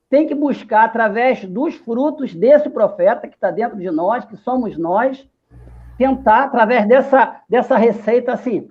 [0.10, 4.78] tem que buscar através dos frutos desse profeta que está dentro de nós, que somos
[4.78, 5.26] nós,
[5.97, 8.69] tentar através dessa, dessa receita assim.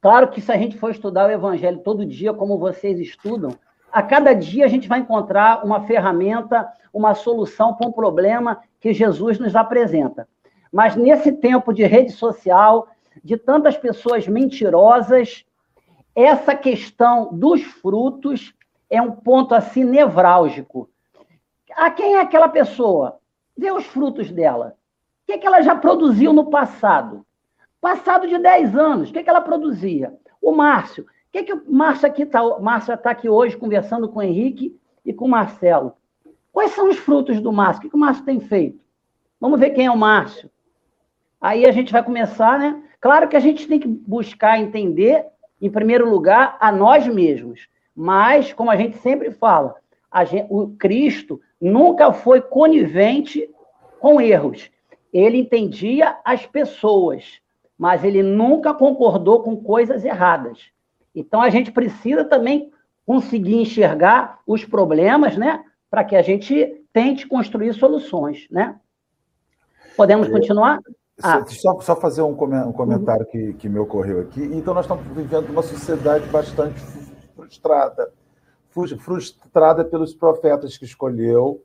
[0.00, 3.56] Claro que se a gente for estudar o evangelho todo dia, como vocês estudam,
[3.90, 8.92] a cada dia a gente vai encontrar uma ferramenta, uma solução para um problema que
[8.92, 10.28] Jesus nos apresenta.
[10.72, 12.88] Mas nesse tempo de rede social,
[13.24, 15.44] de tantas pessoas mentirosas,
[16.14, 18.54] essa questão dos frutos
[18.90, 20.88] é um ponto assim nevrálgico.
[21.74, 23.18] A quem é aquela pessoa?
[23.56, 24.76] Vê os frutos dela.
[25.26, 27.26] O que, é que ela já produziu no passado?
[27.80, 30.14] Passado de 10 anos, o que, é que ela produzia?
[30.40, 31.02] O Márcio.
[31.02, 32.40] O que, é que o Márcio aqui está?
[32.94, 35.94] Está aqui hoje conversando com o Henrique e com o Marcelo.
[36.52, 37.80] Quais são os frutos do Márcio?
[37.80, 38.78] O que, que o Márcio tem feito?
[39.40, 40.48] Vamos ver quem é o Márcio.
[41.40, 42.80] Aí a gente vai começar, né?
[43.00, 45.26] Claro que a gente tem que buscar entender,
[45.60, 47.68] em primeiro lugar, a nós mesmos.
[47.96, 49.74] Mas, como a gente sempre fala,
[50.24, 53.50] gente, o Cristo nunca foi conivente
[53.98, 54.70] com erros.
[55.16, 57.40] Ele entendia as pessoas,
[57.78, 60.70] mas ele nunca concordou com coisas erradas.
[61.14, 62.70] Então a gente precisa também
[63.06, 68.78] conseguir enxergar os problemas, né, para que a gente tente construir soluções, né?
[69.96, 70.80] Podemos continuar?
[71.22, 71.42] Ah.
[71.46, 74.42] Só, só fazer um, comentário que, que me ocorreu aqui.
[74.52, 76.78] Então, nós estamos vivendo uma sociedade bastante
[77.34, 78.12] frustrada.
[78.98, 81.64] Frustrada pelos profetas que escolheu,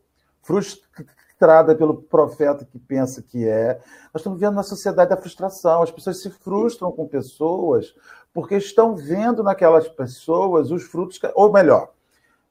[1.42, 3.80] frustrada pelo profeta que pensa que é.
[4.14, 5.82] Nós estamos vivendo uma sociedade da frustração.
[5.82, 7.96] As pessoas se frustram com pessoas
[8.32, 11.92] porque estão vendo naquelas pessoas os frutos, que, ou melhor,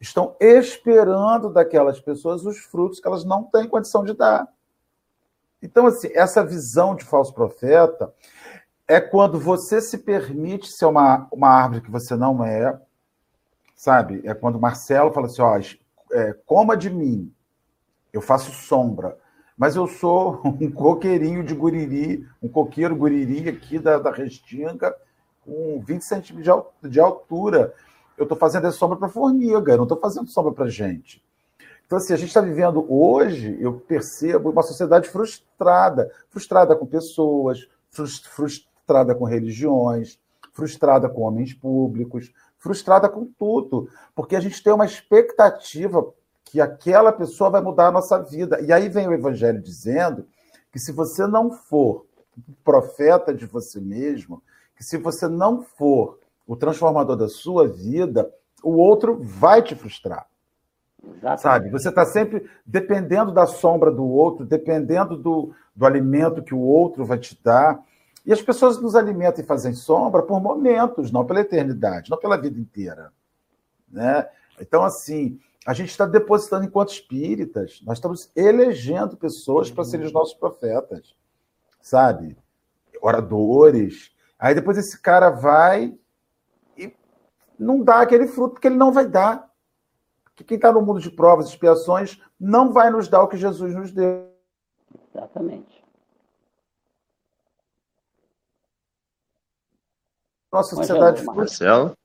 [0.00, 4.48] estão esperando daquelas pessoas os frutos que elas não têm condição de dar.
[5.62, 8.12] Então, assim, essa visão de falso profeta
[8.88, 12.79] é quando você se permite ser uma, uma árvore que você não é,
[13.76, 14.20] sabe?
[14.24, 15.59] É quando Marcelo fala assim: ó,
[16.12, 17.33] é, coma de mim,
[18.12, 19.16] eu faço sombra,
[19.57, 24.94] mas eu sou um coqueirinho de guriri, um coqueiro guriri aqui da, da Restinga,
[25.44, 27.75] com 20 centímetros de altura.
[28.16, 31.23] Eu estou fazendo sombra para formiga, eu não estou fazendo sombra para gente.
[31.87, 37.68] Então, assim, a gente está vivendo hoje, eu percebo, uma sociedade frustrada frustrada com pessoas,
[37.90, 40.18] frustrada com religiões,
[40.53, 46.14] frustrada com homens públicos, frustrada com tudo, porque a gente tem uma expectativa
[46.51, 48.61] que aquela pessoa vai mudar a nossa vida.
[48.61, 50.27] E aí vem o evangelho dizendo
[50.73, 52.07] que se você não for
[52.65, 54.43] profeta de você mesmo,
[54.77, 58.29] que se você não for o transformador da sua vida,
[58.65, 60.27] o outro vai te frustrar.
[61.01, 61.41] Exatamente.
[61.41, 61.71] Sabe?
[61.71, 67.05] Você está sempre dependendo da sombra do outro, dependendo do, do alimento que o outro
[67.05, 67.81] vai te dar.
[68.27, 72.37] E as pessoas nos alimentam e fazem sombra por momentos, não pela eternidade, não pela
[72.37, 73.13] vida inteira.
[73.89, 74.27] Né?
[74.61, 75.39] Então, assim,
[75.70, 81.14] a gente está depositando enquanto espíritas, nós estamos elegendo pessoas para serem os nossos profetas,
[81.80, 82.37] sabe?
[83.00, 84.12] Oradores.
[84.37, 85.96] Aí depois esse cara vai
[86.76, 86.92] e
[87.56, 89.48] não dá aquele fruto, porque ele não vai dar
[90.35, 93.37] que quem está no mundo de provas e expiações não vai nos dar o que
[93.37, 94.28] Jesus nos deu.
[95.14, 95.85] Exatamente.
[100.52, 101.24] Nossa sociedade.
[101.24, 101.96] Marcelo.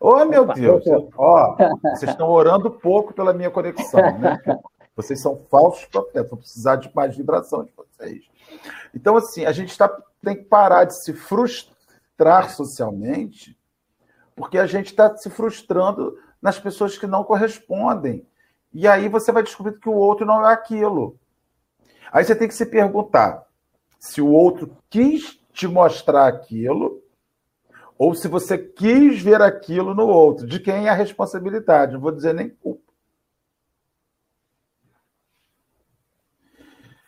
[0.00, 0.84] Oh, meu Deus!
[1.16, 1.56] Ó,
[1.94, 4.38] vocês estão orando pouco pela minha conexão, né?
[4.94, 8.24] Vocês são falsos profetas, vou precisar de mais vibração de vocês.
[8.94, 13.58] Então, assim, a gente tá, tem que parar de se frustrar socialmente,
[14.34, 18.26] porque a gente está se frustrando nas pessoas que não correspondem.
[18.72, 21.18] E aí você vai descobrir que o outro não é aquilo.
[22.10, 23.46] Aí você tem que se perguntar
[23.98, 27.02] se o outro quis te mostrar aquilo
[27.98, 30.46] ou se você quis ver aquilo no outro.
[30.46, 31.92] De quem é a responsabilidade?
[31.94, 32.92] Não vou dizer nem culpa.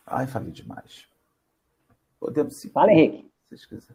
[0.06, 1.06] Ai, falei demais.
[2.18, 2.72] Podemos seguir.
[2.72, 3.30] Fala, Henrique.
[3.50, 3.88] Se vocês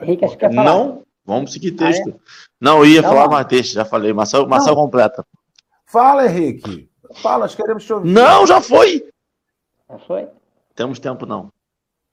[0.00, 0.64] Henrique, acho que quer falar.
[0.64, 2.08] Não, vamos seguir texto.
[2.08, 2.20] Ah, é?
[2.60, 4.12] Não, eu ia Então, falar mais texto, já falei.
[4.12, 5.24] Marcel, Marcel completa.
[5.86, 6.90] Fala, Henrique.
[7.22, 8.10] Fala, nós queremos te ouvir.
[8.10, 9.08] Não, já foi!
[9.88, 10.28] Já foi?
[10.74, 11.52] Temos tempo, não.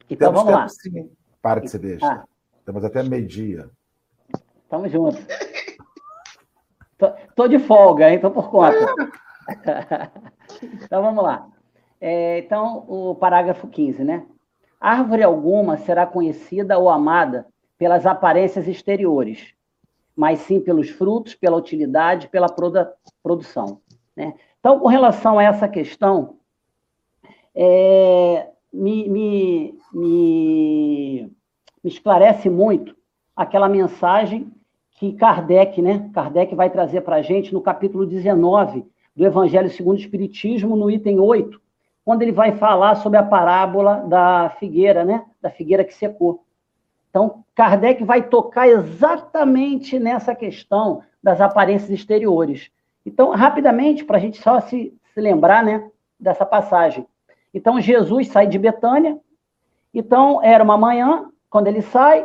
[0.08, 0.68] Então Temos vamos lá.
[0.68, 0.74] tempo,
[1.08, 1.12] sim.
[1.42, 2.06] Para de ser besta.
[2.06, 2.26] Ah.
[2.64, 3.70] Temos até meio-dia.
[4.72, 5.18] Tamo junto.
[6.98, 8.22] Tô, tô de folga, hein?
[8.22, 8.78] Tô por conta.
[10.82, 11.46] então vamos lá.
[12.00, 14.26] É, então, o parágrafo 15, né?
[14.80, 17.46] Árvore alguma será conhecida ou amada
[17.78, 19.54] pelas aparências exteriores,
[20.16, 23.82] mas sim pelos frutos, pela utilidade, pela proda- produção.
[24.16, 24.34] Né?
[24.62, 26.38] Então, com relação a essa questão,
[27.54, 31.32] é, me, me, me,
[31.84, 32.96] me esclarece muito
[33.36, 34.50] aquela mensagem
[35.02, 36.12] que Kardec, né?
[36.14, 38.86] Kardec vai trazer para a gente no capítulo 19
[39.16, 41.60] do Evangelho segundo o Espiritismo, no item 8,
[42.06, 45.26] quando ele vai falar sobre a parábola da figueira, né?
[45.42, 46.46] Da figueira que secou.
[47.10, 52.70] Então, Kardec vai tocar exatamente nessa questão das aparências exteriores.
[53.04, 55.90] Então, rapidamente, para a gente só se, se lembrar, né?
[56.20, 57.08] Dessa passagem.
[57.52, 59.18] Então, Jesus sai de Betânia.
[59.92, 62.24] Então, era uma manhã, quando ele sai,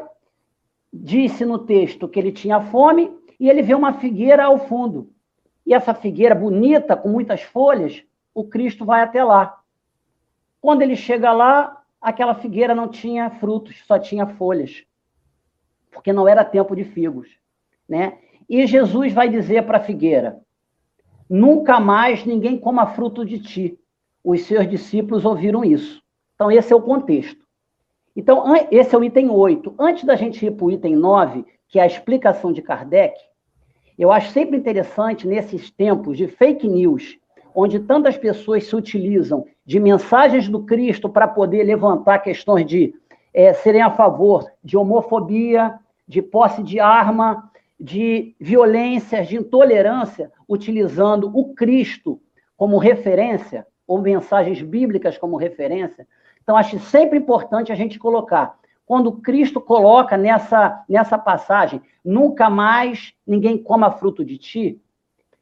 [1.02, 5.11] disse no texto que ele tinha fome e ele vê uma figueira ao fundo.
[5.64, 8.02] E essa figueira bonita, com muitas folhas,
[8.35, 9.61] o Cristo vai até lá.
[10.61, 14.85] Quando ele chega lá, aquela figueira não tinha frutos, só tinha folhas,
[15.90, 17.28] porque não era tempo de figos,
[17.88, 18.18] né?
[18.48, 20.40] E Jesus vai dizer para a figueira:
[21.28, 23.78] Nunca mais ninguém coma fruto de ti.
[24.22, 26.02] Os seus discípulos ouviram isso.
[26.35, 27.45] Então esse é o contexto.
[28.16, 29.74] Então, esse é o item 8.
[29.79, 33.14] Antes da gente ir para o item 9, que é a explicação de Kardec,
[33.98, 37.18] eu acho sempre interessante, nesses tempos de fake news,
[37.55, 42.94] onde tantas pessoas se utilizam de mensagens do Cristo para poder levantar questões de
[43.35, 51.31] eh, serem a favor de homofobia, de posse de arma, de violências, de intolerância, utilizando
[51.35, 52.20] o Cristo
[52.57, 56.07] como referência, ou mensagens bíblicas como referência.
[56.46, 58.56] Então, acho sempre importante a gente colocar.
[58.87, 64.80] Quando Cristo coloca nessa, nessa passagem, nunca mais ninguém coma fruto de ti,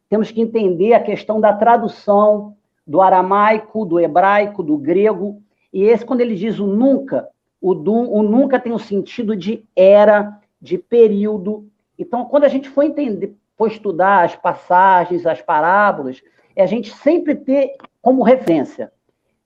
[0.09, 5.43] temos que entender a questão da tradução do aramaico, do hebraico, do grego.
[5.71, 7.29] E esse, quando ele diz o nunca,
[7.61, 11.69] o, du, o nunca tem o sentido de era, de período.
[11.99, 16.23] Então, quando a gente for entender, for estudar as passagens, as parábolas,
[16.57, 18.91] é a gente sempre ter como referência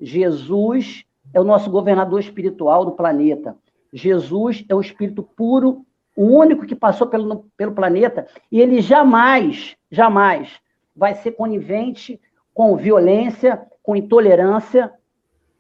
[0.01, 3.57] Jesus é o nosso governador espiritual do planeta.
[3.93, 5.85] Jesus é o espírito puro,
[6.17, 10.59] o único que passou pelo, pelo planeta, e ele jamais, jamais
[10.95, 12.21] vai ser conivente
[12.53, 14.93] com violência, com intolerância,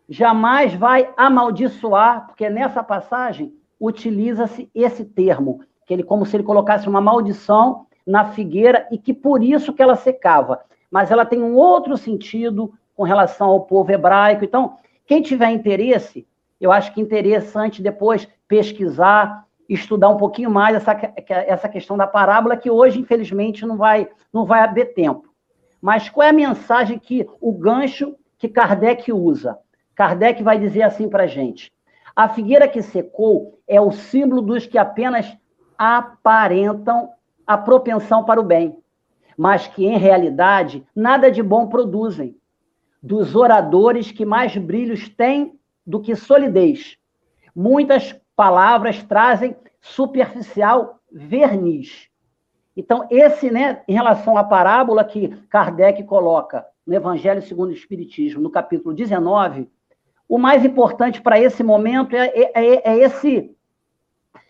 [0.08, 6.88] jamais vai amaldiçoar, porque nessa passagem utiliza-se esse termo, que ele como se ele colocasse
[6.88, 10.60] uma maldição na figueira e que por isso que ela secava.
[10.90, 14.44] Mas ela tem um outro sentido com relação ao povo hebraico.
[14.44, 14.76] Então,
[15.08, 16.28] quem tiver interesse,
[16.60, 20.94] eu acho que é interessante depois pesquisar, estudar um pouquinho mais essa,
[21.26, 25.26] essa questão da parábola, que hoje, infelizmente, não vai, não vai haver tempo.
[25.80, 29.58] Mas qual é a mensagem que o gancho que Kardec usa?
[29.94, 31.72] Kardec vai dizer assim para a gente:
[32.14, 35.34] a figueira que secou é o símbolo dos que apenas
[35.78, 37.08] aparentam
[37.46, 38.76] a propensão para o bem,
[39.38, 42.36] mas que em realidade nada de bom produzem.
[43.02, 46.96] Dos oradores que mais brilhos têm do que solidez.
[47.54, 52.08] Muitas palavras trazem superficial verniz.
[52.76, 58.40] Então, esse, né, em relação à parábola que Kardec coloca no Evangelho segundo o Espiritismo,
[58.40, 59.68] no capítulo 19,
[60.28, 63.56] o mais importante para esse momento é, é, é, esse,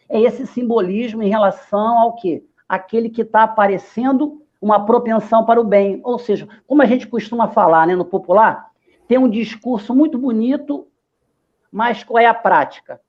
[0.09, 2.45] é esse simbolismo em relação ao quê?
[2.69, 6.01] Aquele que está aparecendo uma propensão para o bem.
[6.05, 8.71] Ou seja, como a gente costuma falar né, no popular,
[9.07, 10.87] tem um discurso muito bonito,
[11.71, 13.01] mas qual é a prática?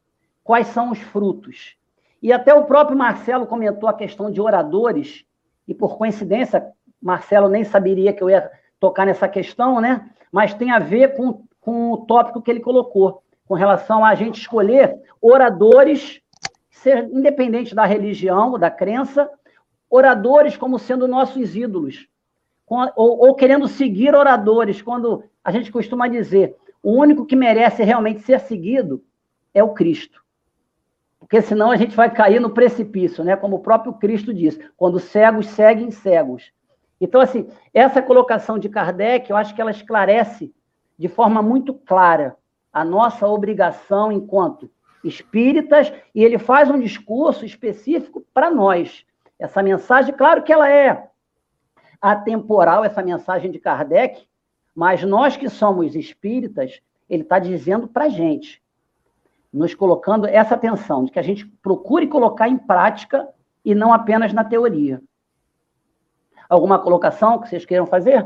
[0.44, 1.76] Quais são os frutos?
[2.22, 5.26] E até o próprio Marcelo comentou a questão de oradores,
[5.68, 6.72] e por coincidência,
[7.02, 10.10] Marcelo nem saberia que eu ia tocar nessa questão, né?
[10.32, 14.40] Mas tem a ver com, com o tópico que ele colocou, com relação a gente
[14.40, 16.22] escolher oradores,
[16.70, 19.30] ser independente da religião, da crença,
[19.90, 22.08] oradores como sendo nossos ídolos,
[22.68, 28.22] ou, ou, querendo seguir oradores, quando a gente costuma dizer o único que merece realmente
[28.22, 29.04] ser seguido
[29.54, 30.24] é o Cristo.
[31.20, 33.36] Porque senão a gente vai cair no precipício, né?
[33.36, 36.52] como o próprio Cristo diz, quando cegos seguem cegos.
[37.02, 40.54] Então, assim, essa colocação de Kardec, eu acho que ela esclarece
[40.98, 42.36] de forma muito clara
[42.72, 44.70] a nossa obrigação enquanto
[45.04, 49.06] espíritas, e ele faz um discurso específico para nós.
[49.40, 51.08] Essa mensagem, claro que ela é
[52.02, 54.28] atemporal, essa mensagem de Kardec,
[54.76, 58.62] mas nós que somos espíritas, ele está dizendo para a gente,
[59.52, 63.28] nos colocando essa atenção, de que a gente procure colocar em prática
[63.64, 65.02] e não apenas na teoria.
[66.50, 68.26] Alguma colocação que vocês queiram fazer?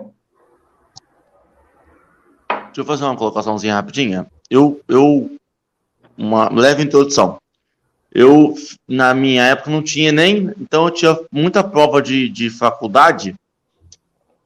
[2.47, 4.25] Deixa eu fazer uma colocaçãozinha rapidinha.
[4.49, 5.29] Eu, eu
[6.17, 7.37] uma leve introdução.
[8.13, 8.53] Eu,
[8.87, 10.51] na minha época, não tinha nem.
[10.59, 13.35] Então, eu tinha muita prova de, de faculdade.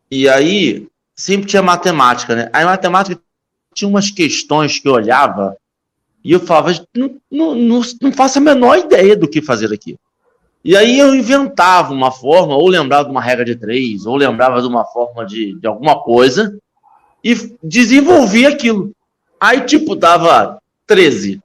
[0.09, 2.49] E aí, sempre tinha matemática, né?
[2.53, 3.21] Aí, matemática
[3.73, 5.55] tinha umas questões que eu olhava
[6.23, 9.97] e eu falava, não, não, não, faço a menor ideia do que fazer aqui.
[10.63, 14.61] E aí eu inventava uma forma, ou lembrava de uma regra de três, ou lembrava
[14.61, 16.57] de uma forma de, de alguma coisa,
[17.23, 18.91] e desenvolvia aquilo.
[19.39, 21.41] Aí, tipo, dava 13.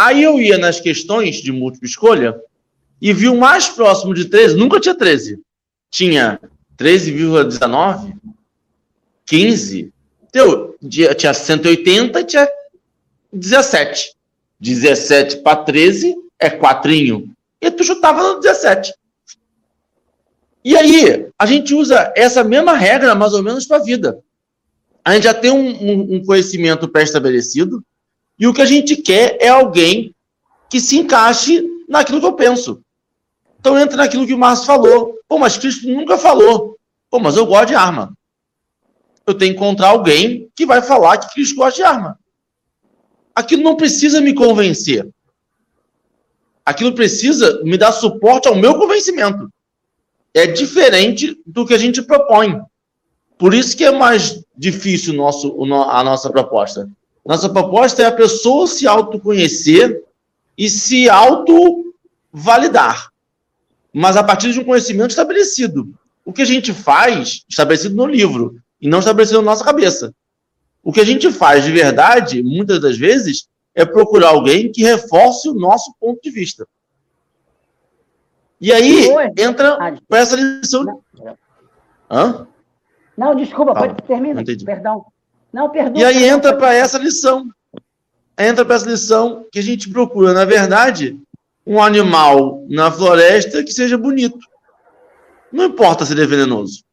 [0.00, 2.40] Aí eu ia nas questões de múltipla escolha
[3.02, 5.38] e vi o mais próximo de 13, nunca tinha 13.
[5.90, 6.40] Tinha
[6.78, 8.14] 13,19,
[9.26, 9.92] 15,
[10.32, 10.74] Deu,
[11.18, 12.48] tinha 180 e tinha
[13.30, 14.14] 17.
[14.58, 17.30] 17 para 13 é quatrinho.
[17.60, 18.94] E tu chutava no 17.
[20.64, 24.18] E aí, a gente usa essa mesma regra mais ou menos para a vida.
[25.04, 27.84] A gente já tem um, um, um conhecimento pré-estabelecido
[28.40, 30.14] e o que a gente quer é alguém
[30.68, 32.80] que se encaixe naquilo que eu penso.
[33.60, 35.14] Então entra naquilo que o Márcio falou.
[35.28, 36.76] Pô, mas Cristo nunca falou.
[37.10, 38.16] Pô, mas eu gosto de arma
[39.30, 42.18] eu tenho que encontrar alguém que vai falar que Cristo gosta de arma.
[43.34, 45.08] Aquilo não precisa me convencer.
[46.64, 49.48] Aquilo precisa me dar suporte ao meu convencimento.
[50.34, 52.60] É diferente do que a gente propõe.
[53.38, 56.88] Por isso que é mais difícil nosso, a nossa proposta.
[57.24, 60.02] Nossa proposta é a pessoa se autoconhecer
[60.56, 63.10] e se auto-validar.
[63.92, 65.92] Mas a partir de um conhecimento estabelecido.
[66.24, 70.14] O que a gente faz, estabelecido no livro, e não estabelecido na nossa cabeça.
[70.82, 75.48] O que a gente faz de verdade, muitas das vezes, é procurar alguém que reforce
[75.48, 76.66] o nosso ponto de vista.
[78.60, 79.06] E aí
[79.38, 80.84] entra ah, para essa lição.
[80.84, 81.36] Não,
[82.10, 82.46] Hã?
[83.16, 84.44] Não, desculpa, pode terminar.
[84.44, 85.06] Perdão.
[85.52, 85.72] Não.
[85.94, 87.48] E aí entra para essa lição.
[88.38, 91.18] Entra para essa lição que a gente procura, na verdade,
[91.66, 94.38] um animal na floresta que seja bonito.
[95.52, 96.84] Não importa se ele é venenoso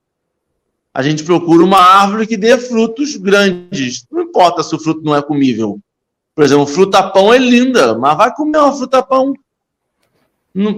[0.98, 4.04] a gente procura uma árvore que dê frutos grandes.
[4.12, 5.80] Não importa se o fruto não é comível.
[6.34, 9.36] Por exemplo, fruta-pão é linda, mas vai comer uma fruta-pão.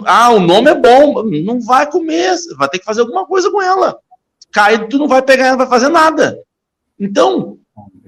[0.06, 3.62] Ah, o nome é bom, não vai comer, vai ter que fazer alguma coisa com
[3.62, 3.98] ela.
[4.52, 6.38] Cai, tu não vai pegar, não vai fazer nada.
[7.00, 7.58] Então,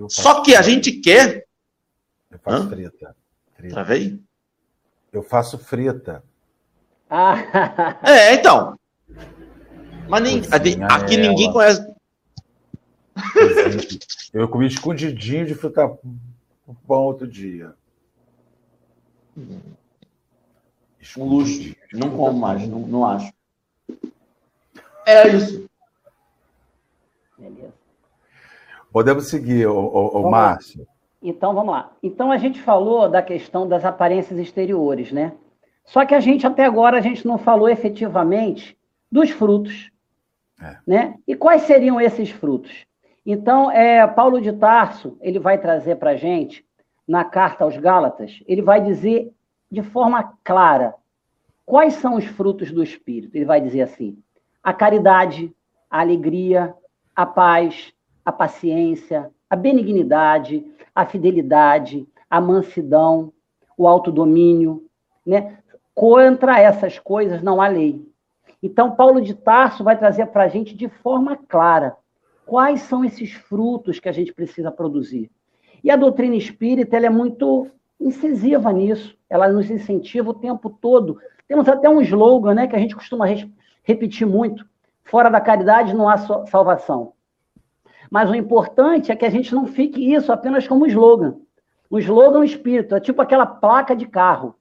[0.09, 1.45] só que a gente quer.
[2.29, 2.69] Eu faço Hã?
[2.69, 3.15] frita.
[3.55, 3.73] frita.
[3.73, 4.19] Travei?
[5.11, 6.23] Eu faço frita.
[7.09, 7.35] Ah.
[8.03, 8.79] é, então.
[10.07, 10.41] Mas nem,
[10.89, 11.85] aqui ninguém conhece.
[14.33, 15.87] Eu comi escondidinho de fruta
[16.87, 17.73] pão outro dia.
[21.17, 21.75] Um luxo.
[21.93, 23.33] Não como mais, não, não acho.
[25.05, 25.69] É isso.
[27.37, 27.80] Beleza.
[28.91, 30.85] Podemos seguir, o, o, o Márcio.
[31.21, 31.91] Então, vamos lá.
[32.01, 35.33] Então, a gente falou da questão das aparências exteriores, né?
[35.85, 38.77] Só que a gente, até agora, a gente não falou efetivamente
[39.11, 39.91] dos frutos.
[40.61, 40.77] É.
[40.85, 41.15] Né?
[41.27, 42.85] E quais seriam esses frutos?
[43.25, 46.65] Então, é, Paulo de Tarso, ele vai trazer para a gente,
[47.07, 49.31] na carta aos Gálatas, ele vai dizer
[49.69, 50.95] de forma clara
[51.65, 53.35] quais são os frutos do Espírito.
[53.35, 54.17] Ele vai dizer assim:
[54.63, 55.53] a caridade,
[55.89, 56.73] a alegria,
[57.15, 57.93] a paz,
[58.25, 63.31] a paciência, a benignidade, a fidelidade, a mansidão,
[63.77, 64.83] o autodomínio.
[65.25, 65.57] Né?
[65.93, 68.05] Contra essas coisas não há lei.
[68.63, 71.95] Então, Paulo de Tarso vai trazer para a gente de forma clara
[72.45, 75.31] quais são esses frutos que a gente precisa produzir.
[75.83, 77.67] E a doutrina espírita é muito
[77.99, 81.17] incisiva nisso, ela nos incentiva o tempo todo.
[81.47, 83.25] Temos até um slogan né, que a gente costuma
[83.83, 84.65] repetir muito:
[85.03, 87.13] fora da caridade não há salvação.
[88.11, 91.37] Mas o importante é que a gente não fique isso apenas como slogan.
[91.89, 94.53] O slogan espírita é tipo aquela placa de carro.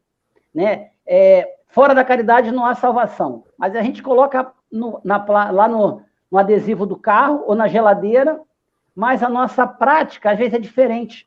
[0.54, 0.90] Né?
[1.04, 3.42] É, fora da caridade não há salvação.
[3.58, 5.16] Mas a gente coloca no, na,
[5.50, 8.40] lá no, no adesivo do carro ou na geladeira,
[8.94, 11.26] mas a nossa prática às vezes é diferente.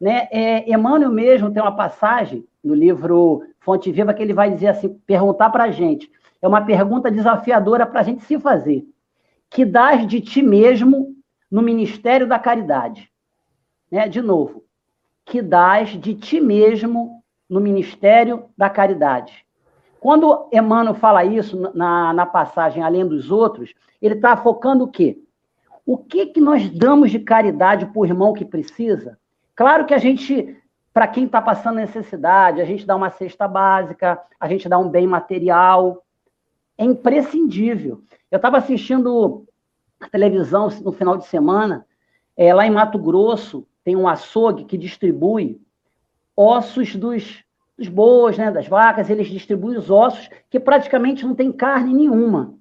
[0.00, 0.28] Né?
[0.30, 4.88] É, Emmanuel mesmo tem uma passagem no livro Fonte Viva que ele vai dizer assim,
[5.06, 8.86] perguntar para a gente, é uma pergunta desafiadora para a gente se fazer.
[9.50, 11.19] Que dás de ti mesmo
[11.50, 13.10] no ministério da caridade?
[13.90, 14.08] Né?
[14.08, 14.64] De novo,
[15.24, 19.44] que dás de ti mesmo no ministério da caridade.
[19.98, 25.22] Quando Emmanuel fala isso na, na passagem Além dos Outros, ele está focando o quê?
[25.84, 29.18] O que, que nós damos de caridade para o irmão que precisa?
[29.54, 30.56] Claro que a gente,
[30.92, 34.88] para quem está passando necessidade, a gente dá uma cesta básica, a gente dá um
[34.88, 36.02] bem material.
[36.78, 38.00] É imprescindível.
[38.30, 39.44] Eu estava assistindo
[40.00, 41.86] a televisão no final de semana,
[42.36, 45.60] é, lá em Mato Grosso, tem um açougue que distribui
[46.36, 47.44] ossos dos,
[47.76, 52.54] dos bois, né, das vacas, eles distribuem os ossos que praticamente não tem carne nenhuma.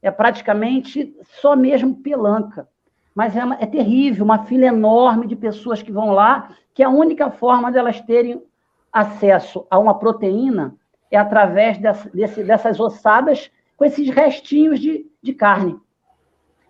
[0.00, 2.68] É praticamente só mesmo pelanca.
[3.14, 7.30] Mas é, é terrível, uma fila enorme de pessoas que vão lá, que a única
[7.30, 8.42] forma delas terem
[8.92, 10.74] acesso a uma proteína
[11.10, 15.78] é através dessa, desse, dessas ossadas com esses restinhos de, de carne.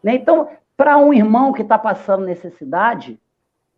[0.03, 0.15] Né?
[0.15, 3.21] Então, para um irmão que está passando necessidade,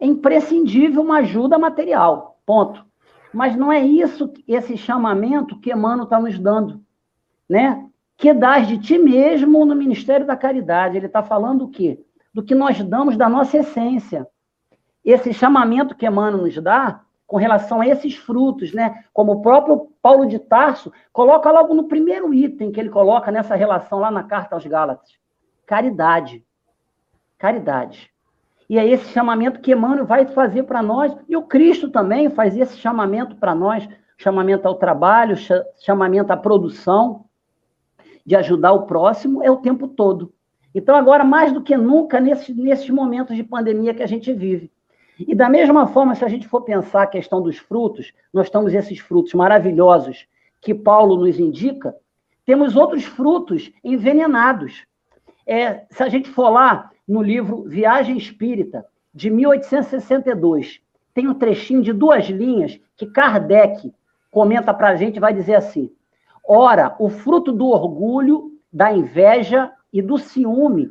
[0.00, 2.84] é imprescindível uma ajuda material, ponto.
[3.32, 6.80] Mas não é isso, esse chamamento que Emmanuel está nos dando,
[7.48, 7.84] né?
[8.16, 10.96] Que dás de ti mesmo no ministério da caridade.
[10.96, 12.00] Ele está falando o quê?
[12.32, 14.26] Do que nós damos da nossa essência.
[15.04, 19.04] Esse chamamento que Emmanuel nos dá com relação a esses frutos, né?
[19.12, 23.56] Como o próprio Paulo de Tarso coloca logo no primeiro item que ele coloca nessa
[23.56, 25.23] relação lá na carta aos Gálatas.
[25.66, 26.44] Caridade.
[27.38, 28.10] Caridade.
[28.68, 32.56] E é esse chamamento que Emmanuel vai fazer para nós, e o Cristo também faz
[32.56, 33.86] esse chamamento para nós,
[34.16, 35.36] chamamento ao trabalho,
[35.80, 37.24] chamamento à produção,
[38.24, 40.32] de ajudar o próximo, é o tempo todo.
[40.74, 44.72] Então, agora, mais do que nunca, nesse, nesses momentos de pandemia que a gente vive.
[45.18, 48.74] E da mesma forma, se a gente for pensar a questão dos frutos, nós temos
[48.74, 50.26] esses frutos maravilhosos
[50.60, 51.94] que Paulo nos indica,
[52.44, 54.84] temos outros frutos envenenados.
[55.46, 60.80] É, se a gente for lá no livro Viagem Espírita, de 1862.
[61.14, 63.94] Tem um trechinho de duas linhas que Kardec
[64.30, 65.90] comenta para a gente, vai dizer assim:
[66.46, 70.90] Ora, o fruto do orgulho, da inveja e do ciúme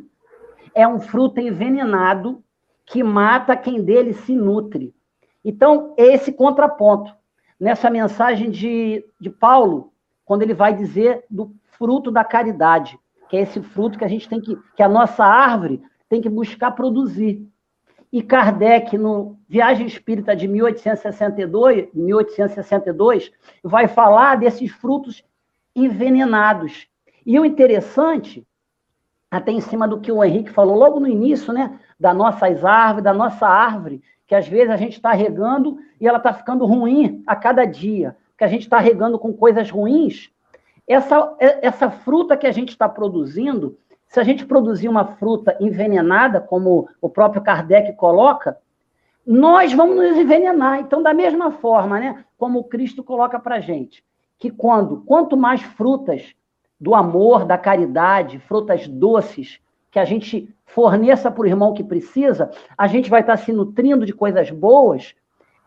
[0.74, 2.42] é um fruto envenenado
[2.86, 4.96] que mata quem dele se nutre.
[5.44, 7.14] Então, esse contraponto.
[7.60, 9.94] Nessa mensagem de, de Paulo,
[10.26, 13.00] quando ele vai dizer do fruto da caridade,
[13.34, 16.30] que é esse fruto que a gente tem que, que a nossa árvore tem que
[16.30, 17.44] buscar produzir.
[18.12, 23.32] E Kardec, no Viagem Espírita de 1862, 1862
[23.64, 25.24] vai falar desses frutos
[25.76, 26.88] envenenados.
[27.26, 28.46] E o interessante,
[29.32, 33.04] até em cima do que o Henrique falou logo no início, né, das nossas árvores,
[33.04, 37.24] da nossa árvore, que às vezes a gente está regando e ela está ficando ruim
[37.26, 40.32] a cada dia, que a gente está regando com coisas ruins.
[40.88, 43.78] Essa, essa fruta que a gente está produzindo,
[44.08, 48.58] se a gente produzir uma fruta envenenada, como o próprio Kardec coloca,
[49.26, 50.80] nós vamos nos envenenar.
[50.80, 54.04] Então, da mesma forma, né, como o Cristo coloca para a gente,
[54.38, 56.36] que quando, quanto mais frutas
[56.80, 59.60] do amor, da caridade, frutas doces,
[59.90, 64.06] que a gente forneça para o irmão que precisa, a gente vai estar se nutrindo
[64.06, 65.16] de coisas boas.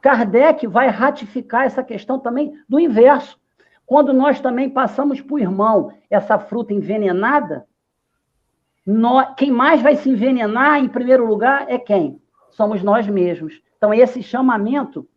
[0.03, 3.41] Kardec vai ratificar essa questão também do inverso.
[3.87, 7.67] Quando nós também passamos para o irmão essa fruta envenenada,
[8.85, 12.21] nós, quem mais vai se envenenar, em primeiro lugar, é quem?
[12.51, 13.63] Somos nós mesmos.
[13.77, 15.09] Então, é esse chamamento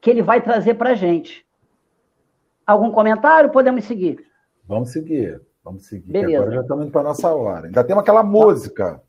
[0.00, 1.46] que ele vai trazer para a gente.
[2.66, 3.50] Algum comentário?
[3.50, 4.24] Podemos seguir.
[4.66, 5.40] Vamos seguir.
[5.62, 6.12] Vamos seguir.
[6.12, 6.38] Beleza.
[6.38, 7.66] Agora já estamos indo para a nossa hora.
[7.66, 9.02] Ainda temos aquela música.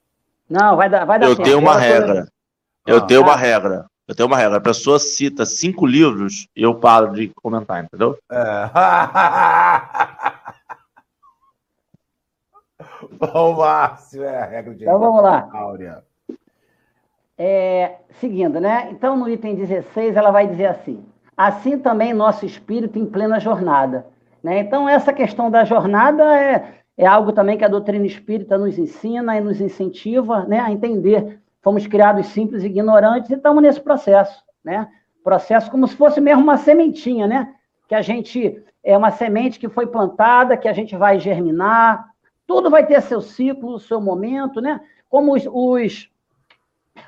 [0.49, 1.43] Não, vai dar, vai dar Eu tempo.
[1.47, 2.27] tenho uma regra.
[2.85, 3.85] Eu ah, tenho uma regra.
[4.11, 4.57] Eu tenho uma regra.
[4.57, 8.17] A pessoa cita cinco livros e eu paro de comentar, entendeu?
[8.29, 8.69] É.
[13.39, 15.47] o Márcio, é a regra de Então vamos lá.
[15.53, 16.03] Áurea.
[17.37, 18.89] É, seguindo, né?
[18.91, 21.05] Então, no item 16, ela vai dizer assim:
[21.37, 24.07] assim também nosso espírito em plena jornada.
[24.43, 24.59] Né?
[24.59, 29.37] Então, essa questão da jornada é, é algo também que a doutrina espírita nos ensina
[29.37, 31.40] e nos incentiva né, a entender.
[31.61, 34.43] Fomos criados simples e ignorantes e estamos nesse processo.
[34.63, 34.87] Né?
[35.23, 37.53] Processo como se fosse mesmo uma sementinha, né?
[37.87, 42.09] Que a gente é uma semente que foi plantada, que a gente vai germinar,
[42.47, 44.81] tudo vai ter seu ciclo, seu momento, né?
[45.07, 46.09] Como os, os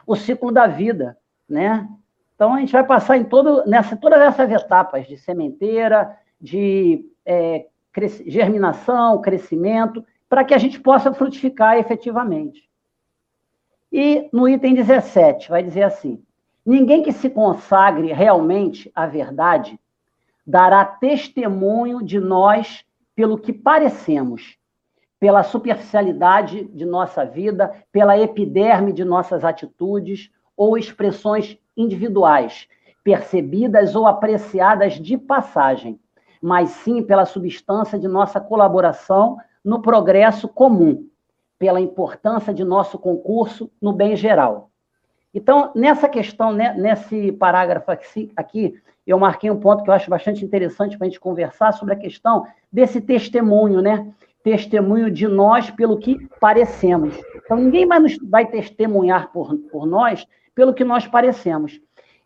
[0.05, 1.17] o ciclo da vida,
[1.49, 1.87] né?
[2.35, 7.67] Então a gente vai passar em todo, nessa, todas essas etapas de sementeira, de é,
[8.25, 12.69] germinação, crescimento, para que a gente possa frutificar efetivamente.
[13.95, 16.19] E no item 17 vai dizer assim:
[16.65, 19.79] ninguém que se consagre realmente à verdade
[20.45, 22.83] dará testemunho de nós
[23.15, 24.57] pelo que parecemos,
[25.19, 32.67] pela superficialidade de nossa vida, pela epiderme de nossas atitudes ou expressões individuais,
[33.03, 35.99] percebidas ou apreciadas de passagem,
[36.41, 41.07] mas sim pela substância de nossa colaboração no progresso comum,
[41.63, 44.69] pela importância de nosso concurso no bem geral.
[45.33, 47.89] Então, nessa questão, né, nesse parágrafo
[48.35, 48.75] aqui,
[49.07, 51.97] eu marquei um ponto que eu acho bastante interessante para a gente conversar sobre a
[51.97, 54.11] questão desse testemunho, né?
[54.43, 57.15] Testemunho de nós pelo que parecemos.
[57.33, 61.79] Então, ninguém vai, nos, vai testemunhar por, por nós pelo que nós parecemos.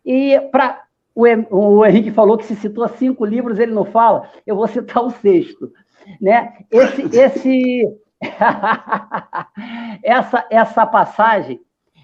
[0.04, 0.82] E para
[1.14, 1.22] o,
[1.54, 5.10] o Henrique falou que se citou cinco livros, ele não fala, eu vou citar o
[5.10, 5.72] sexto.
[6.20, 6.54] Né?
[6.72, 7.98] Esse, esse,
[10.02, 11.60] essa, essa passagem,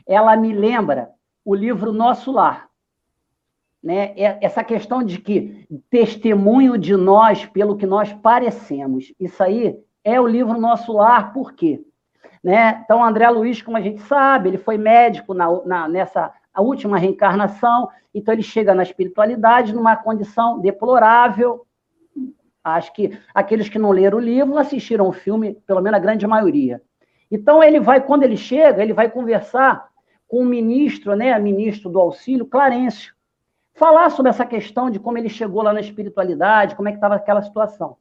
[0.06, 1.10] ela me lembra
[1.44, 2.68] o livro Nosso Lar.
[3.82, 4.14] Né?
[4.16, 9.12] É, essa questão de que testemunho de nós pelo que nós parecemos.
[9.20, 11.84] Isso aí é o livro Nosso Lar, por quê?
[12.42, 12.82] Né?
[12.84, 16.96] Então, André Luiz, como a gente sabe, ele foi médico na, na, nessa a última
[16.96, 21.66] reencarnação, então ele chega na espiritualidade numa condição deplorável.
[22.64, 26.26] Acho que aqueles que não leram o livro assistiram o filme, pelo menos a grande
[26.26, 26.80] maioria.
[27.30, 29.88] Então ele vai, quando ele chega, ele vai conversar
[30.26, 33.12] com o ministro, né, ministro do auxílio, Clarencio,
[33.74, 37.16] falar sobre essa questão de como ele chegou lá na espiritualidade, como é que estava
[37.16, 37.96] aquela situação.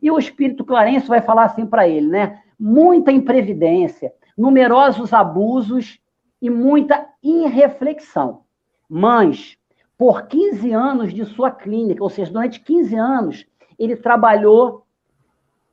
[0.00, 2.42] E o espírito Clarencio vai falar assim para ele, né?
[2.58, 5.98] Muita imprevidência, numerosos abusos
[6.40, 8.42] e muita irreflexão.
[8.88, 9.56] Mas,
[9.96, 13.46] por 15 anos de sua clínica, ou seja, durante 15 anos,
[13.78, 14.84] ele trabalhou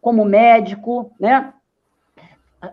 [0.02, 1.54] como médico, né?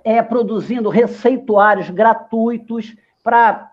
[0.04, 3.72] É, produzindo receituários gratuitos para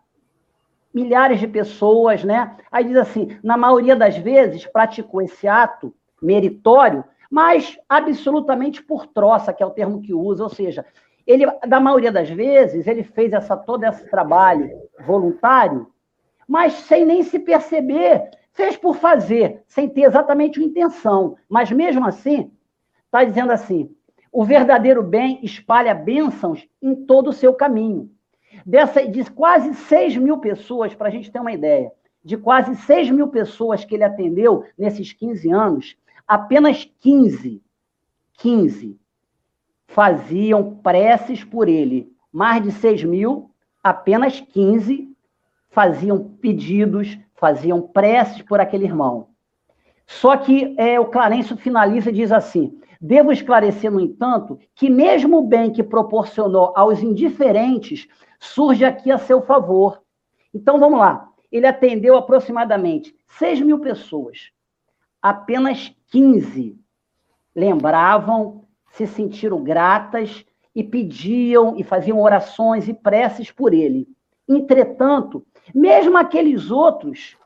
[0.93, 2.57] milhares de pessoas, né?
[2.71, 9.53] Aí diz assim, na maioria das vezes praticou esse ato meritório, mas absolutamente por troça,
[9.53, 10.85] que é o termo que usa, ou seja,
[11.25, 14.71] ele, da maioria das vezes, ele fez essa, todo esse trabalho
[15.05, 15.87] voluntário,
[16.47, 21.37] mas sem nem se perceber, fez por fazer, sem ter exatamente a intenção.
[21.47, 22.51] Mas mesmo assim,
[23.05, 23.95] está dizendo assim:
[24.33, 28.11] o verdadeiro bem espalha bênçãos em todo o seu caminho.
[28.65, 33.11] Dessa, de quase 6 mil pessoas, para a gente ter uma ideia, de quase 6
[33.11, 35.97] mil pessoas que ele atendeu nesses 15 anos,
[36.27, 37.63] apenas 15,
[38.33, 38.99] 15
[39.87, 42.11] faziam preces por ele.
[42.31, 43.49] Mais de 6 mil,
[43.81, 45.15] apenas 15
[45.69, 49.29] faziam pedidos, faziam preces por aquele irmão.
[50.05, 55.37] Só que é, o Clarencio finaliza e diz assim: Devo esclarecer, no entanto, que mesmo
[55.37, 58.07] o bem que proporcionou aos indiferentes
[58.39, 60.01] surge aqui a seu favor.
[60.53, 61.29] Então vamos lá.
[61.51, 64.51] Ele atendeu aproximadamente 6 mil pessoas.
[65.21, 66.77] Apenas 15
[67.55, 70.45] lembravam se sentiram gratas
[70.75, 74.07] e pediam e faziam orações e preces por ele.
[74.47, 77.37] Entretanto, mesmo aqueles outros,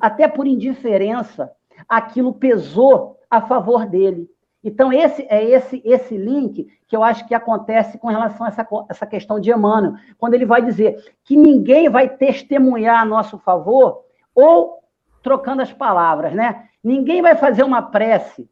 [0.00, 1.52] até por indiferença,
[1.88, 4.28] aquilo pesou a favor dele.
[4.64, 8.66] Então, esse é esse, esse link que eu acho que acontece com relação a essa,
[8.88, 14.04] essa questão de Emmanuel, quando ele vai dizer que ninguém vai testemunhar a nosso favor,
[14.34, 14.82] ou
[15.22, 16.68] trocando as palavras, né?
[16.82, 18.48] Ninguém vai fazer uma prece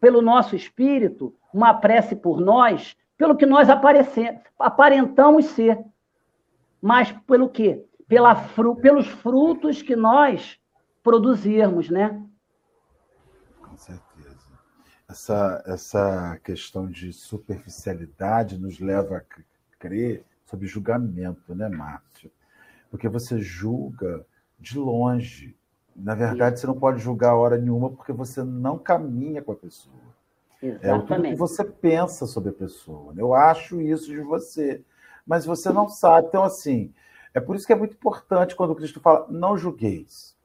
[0.00, 3.68] pelo nosso espírito, uma prece por nós, pelo que nós
[4.58, 5.78] aparentamos ser.
[6.80, 7.84] Mas pelo quê?
[8.10, 10.58] Pela fru, pelos frutos que nós
[11.00, 12.20] produzirmos, né?
[13.62, 14.58] Com certeza.
[15.08, 19.22] Essa, essa questão de superficialidade nos leva a
[19.78, 22.32] crer sobre julgamento, né, Márcio?
[22.90, 24.26] Porque você julga
[24.58, 25.56] de longe.
[25.94, 29.56] Na verdade, você não pode julgar a hora nenhuma porque você não caminha com a
[29.56, 29.94] pessoa.
[30.60, 30.86] Exatamente.
[30.86, 33.14] É o que você pensa sobre a pessoa.
[33.14, 33.22] Né?
[33.22, 34.82] Eu acho isso de você,
[35.24, 36.26] mas você não sabe.
[36.26, 36.92] Então, assim,
[37.32, 40.36] é por isso que é muito importante quando Cristo fala, não julgueis.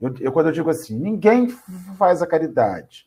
[0.00, 1.48] Eu, eu, quando eu digo assim, ninguém
[1.96, 3.06] faz a caridade.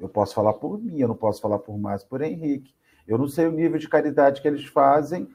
[0.00, 2.74] Eu posso falar por mim, eu não posso falar por mais por Henrique.
[3.06, 5.28] Eu não sei o nível de caridade que eles fazem.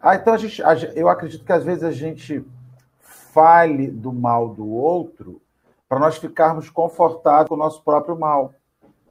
[0.00, 2.44] Ah, então a gente, a, eu acredito que às vezes a gente
[3.00, 5.40] fale do mal do outro
[5.88, 8.54] para nós ficarmos confortados com o nosso próprio mal.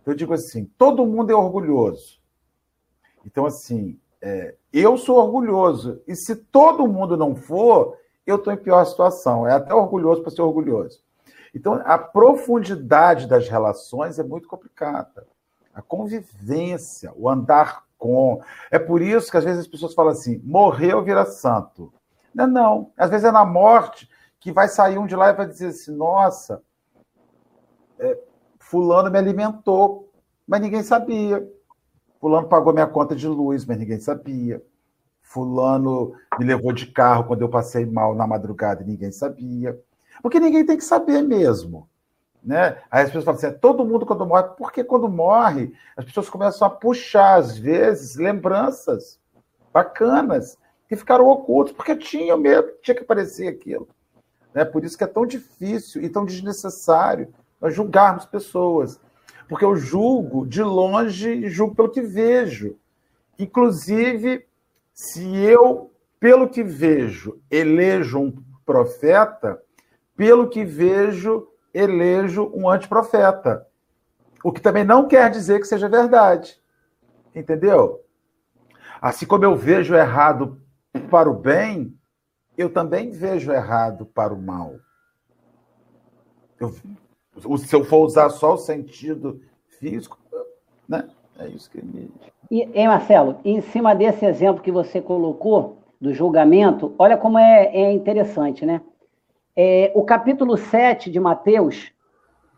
[0.06, 2.20] Eu digo assim: todo mundo é orgulhoso.
[3.26, 6.02] Então, assim, é, eu sou orgulhoso.
[6.08, 9.48] E se todo mundo não for, eu estou em pior situação.
[9.48, 11.02] É até orgulhoso para ser orgulhoso.
[11.54, 15.28] Então, a profundidade das relações é muito complicada.
[15.74, 18.42] A convivência, o andar com.
[18.70, 21.94] É por isso que às vezes as pessoas falam assim: morreu, vira santo.
[22.34, 22.92] Não, não.
[22.98, 24.10] Às vezes é na morte
[24.40, 26.62] que vai sair um de lá e vai dizer assim: nossa,
[28.00, 28.18] é,
[28.60, 30.10] Fulano me alimentou,
[30.48, 31.48] mas ninguém sabia.
[32.22, 34.64] Fulano pagou minha conta de luz, mas ninguém sabia.
[35.24, 39.78] Fulano me levou de carro quando eu passei mal na madrugada e ninguém sabia.
[40.22, 41.90] Porque ninguém tem que saber mesmo.
[42.44, 42.78] Né?
[42.92, 46.30] Aí as pessoas falam assim: é todo mundo quando morre, porque quando morre, as pessoas
[46.30, 49.20] começam a puxar, às vezes, lembranças
[49.74, 50.58] bacanas
[50.88, 53.88] que ficaram ocultas, porque tinham medo, tinha que aparecer aquilo.
[54.54, 54.64] Né?
[54.64, 59.00] Por isso que é tão difícil e tão desnecessário nós julgarmos pessoas.
[59.52, 62.80] Porque eu julgo de longe e julgo pelo que vejo.
[63.38, 64.48] Inclusive,
[64.94, 65.92] se eu,
[66.22, 68.34] pelo que vejo, elejo um
[68.66, 69.62] profeta,
[70.16, 73.68] pelo que vejo, elejo um antiprofeta.
[74.42, 76.58] O que também não quer dizer que seja verdade.
[77.36, 78.06] Entendeu?
[79.02, 80.62] Assim como eu vejo errado
[81.10, 81.94] para o bem,
[82.58, 84.78] eu também vejo errado para o mal.
[86.58, 86.74] Eu,
[87.58, 89.42] se eu for usar só o sentido
[89.80, 90.18] físico,
[90.88, 91.10] né?
[91.40, 92.12] É isso que me.
[92.50, 97.68] E, hein, Marcelo, em cima desse exemplo que você colocou do julgamento, olha como é,
[97.68, 98.82] é interessante, né?
[99.56, 101.92] É, o capítulo 7 de Mateus,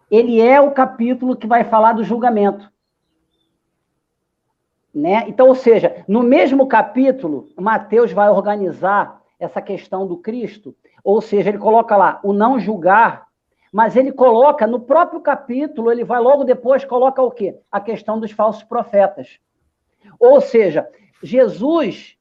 [0.09, 2.71] ele é o capítulo que vai falar do julgamento.
[4.93, 5.25] Né?
[5.27, 11.49] Então, ou seja, no mesmo capítulo, Mateus vai organizar essa questão do Cristo, ou seja,
[11.49, 13.27] ele coloca lá o não julgar,
[13.73, 17.57] mas ele coloca no próprio capítulo, ele vai logo depois, coloca o quê?
[17.71, 19.39] A questão dos falsos profetas.
[20.19, 20.87] Ou seja,
[21.23, 22.15] Jesus,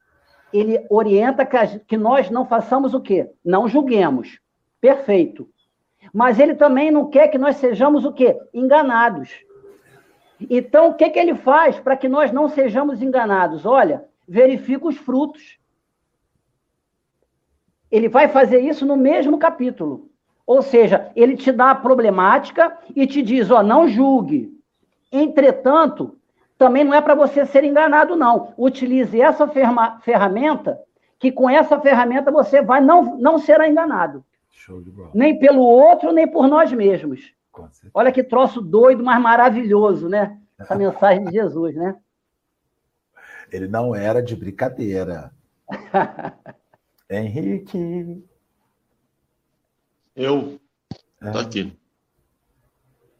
[0.51, 1.45] ele orienta
[1.87, 3.29] que nós não façamos o quê?
[3.45, 4.39] Não julguemos.
[4.81, 5.47] Perfeito.
[6.11, 8.35] Mas ele também não quer que nós sejamos o quê?
[8.51, 9.29] Enganados.
[10.49, 13.63] Então, o que, que ele faz para que nós não sejamos enganados?
[13.63, 15.59] Olha, verifica os frutos.
[17.91, 20.11] Ele vai fazer isso no mesmo capítulo.
[20.45, 24.51] Ou seja, ele te dá a problemática e te diz: ó, não julgue.
[25.11, 26.17] Entretanto,
[26.57, 28.53] também não é para você ser enganado, não.
[28.57, 29.47] Utilize essa
[30.01, 30.79] ferramenta,
[31.19, 34.23] que com essa ferramenta você vai não, não será enganado.
[35.13, 37.33] Nem pelo outro, nem por nós mesmos.
[37.93, 40.37] Olha que troço doido, mas maravilhoso, né?
[40.57, 41.95] Essa mensagem de Jesus, né?
[43.51, 45.31] Ele não era de brincadeira.
[47.09, 48.23] Henrique.
[50.15, 50.59] Eu.
[51.21, 51.43] Estou é.
[51.43, 51.77] aqui.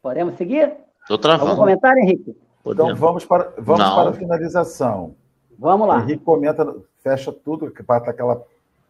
[0.01, 0.73] Podemos seguir?
[1.01, 1.51] Estou travando.
[1.51, 2.35] Algum comentário, Henrique?
[2.63, 2.91] Podemos.
[2.91, 5.15] Então vamos para, vamos para a finalização.
[5.57, 5.99] Vamos lá.
[5.99, 8.43] Henrique comenta, fecha tudo, para estar aquela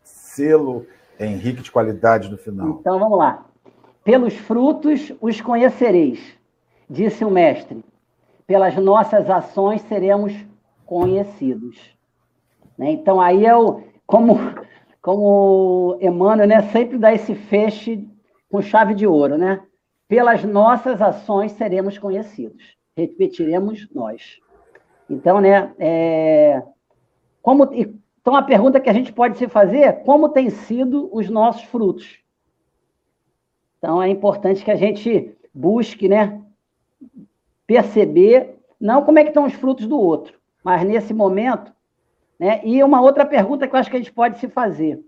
[0.04, 0.86] selo
[1.20, 2.70] Henrique de qualidade no final.
[2.80, 3.45] Então vamos lá.
[4.04, 6.20] Pelos frutos os conhecereis,
[6.89, 7.84] disse o mestre.
[8.45, 10.34] Pelas nossas ações seremos
[10.86, 11.78] conhecidos.
[12.78, 12.91] Né?
[12.91, 14.38] Então aí eu, como
[15.04, 18.08] como Emmanuel, né, sempre dá esse feixe
[18.49, 19.62] com chave de ouro, né?
[20.08, 22.78] Pelas nossas ações seremos conhecidos.
[22.95, 24.39] Repetiremos nós.
[25.10, 26.64] Então, né, é,
[27.41, 31.30] como, então a pergunta que a gente pode se fazer é como têm sido os
[31.30, 32.20] nossos frutos?
[33.78, 36.41] Então é importante que a gente busque, né,
[37.68, 41.74] perceber não como é que estão os frutos do outro, mas nesse momento
[42.44, 42.60] né?
[42.66, 45.02] E uma outra pergunta que eu acho que a gente pode se fazer.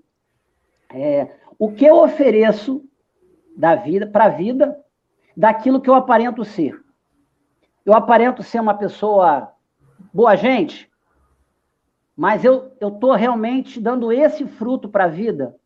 [0.90, 2.82] É, o que eu ofereço
[3.58, 4.82] da vida para a vida
[5.36, 6.82] daquilo que eu aparento ser?
[7.86, 9.52] Eu aparento ser uma pessoa
[10.14, 10.90] boa gente,
[12.16, 15.58] mas eu estou realmente dando esse fruto para a vida.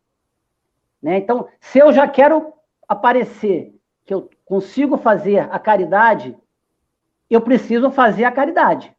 [1.00, 1.18] Né?
[1.18, 2.52] Então, se eu já quero
[2.88, 3.72] aparecer
[4.04, 6.36] que eu consigo fazer a caridade,
[7.30, 8.92] eu preciso fazer a caridade.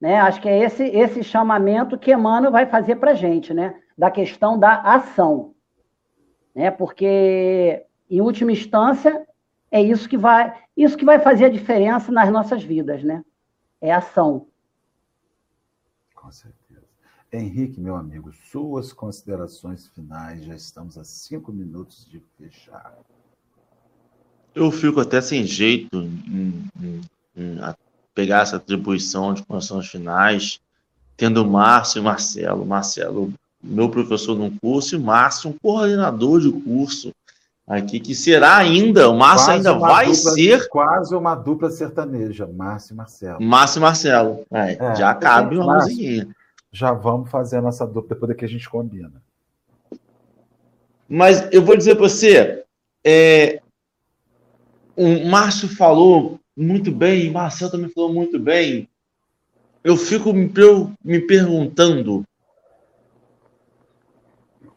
[0.00, 0.18] Né?
[0.18, 3.80] Acho que é esse, esse chamamento que Emmanuel vai fazer para a gente, né?
[4.00, 5.54] da questão da ação.
[6.54, 6.70] Né?
[6.70, 9.26] Porque, em última instância,
[9.70, 13.22] é isso que vai, isso que vai fazer a diferença nas nossas vidas, né?
[13.78, 14.46] É ação.
[16.14, 16.88] Com certeza.
[17.30, 22.98] Henrique, meu amigo, suas considerações finais, já estamos a cinco minutos de fechar.
[24.54, 27.00] Eu fico até sem jeito em, em,
[27.36, 27.58] em
[28.14, 30.60] pegar essa atribuição de condições finais,
[31.16, 32.66] tendo Márcio e Marcelo.
[32.66, 33.32] Marcelo,
[33.62, 37.12] meu professor no curso, e Márcio, um coordenador de curso
[37.66, 40.68] aqui, que será ainda, o Márcio quase ainda vai dupla, ser.
[40.68, 43.40] Quase uma dupla sertaneja, Márcio e Marcelo.
[43.40, 44.46] Márcio e Marcelo.
[44.50, 46.28] É, é, já cabe uma musiquinha.
[46.72, 49.12] Já vamos fazer a nossa dupla depois que a gente combina.
[51.08, 52.64] Mas eu vou dizer para você,
[53.04, 53.60] é,
[54.96, 58.88] o Márcio falou muito bem, Marcel também falou muito bem.
[59.82, 60.52] Eu fico me,
[61.02, 62.24] me perguntando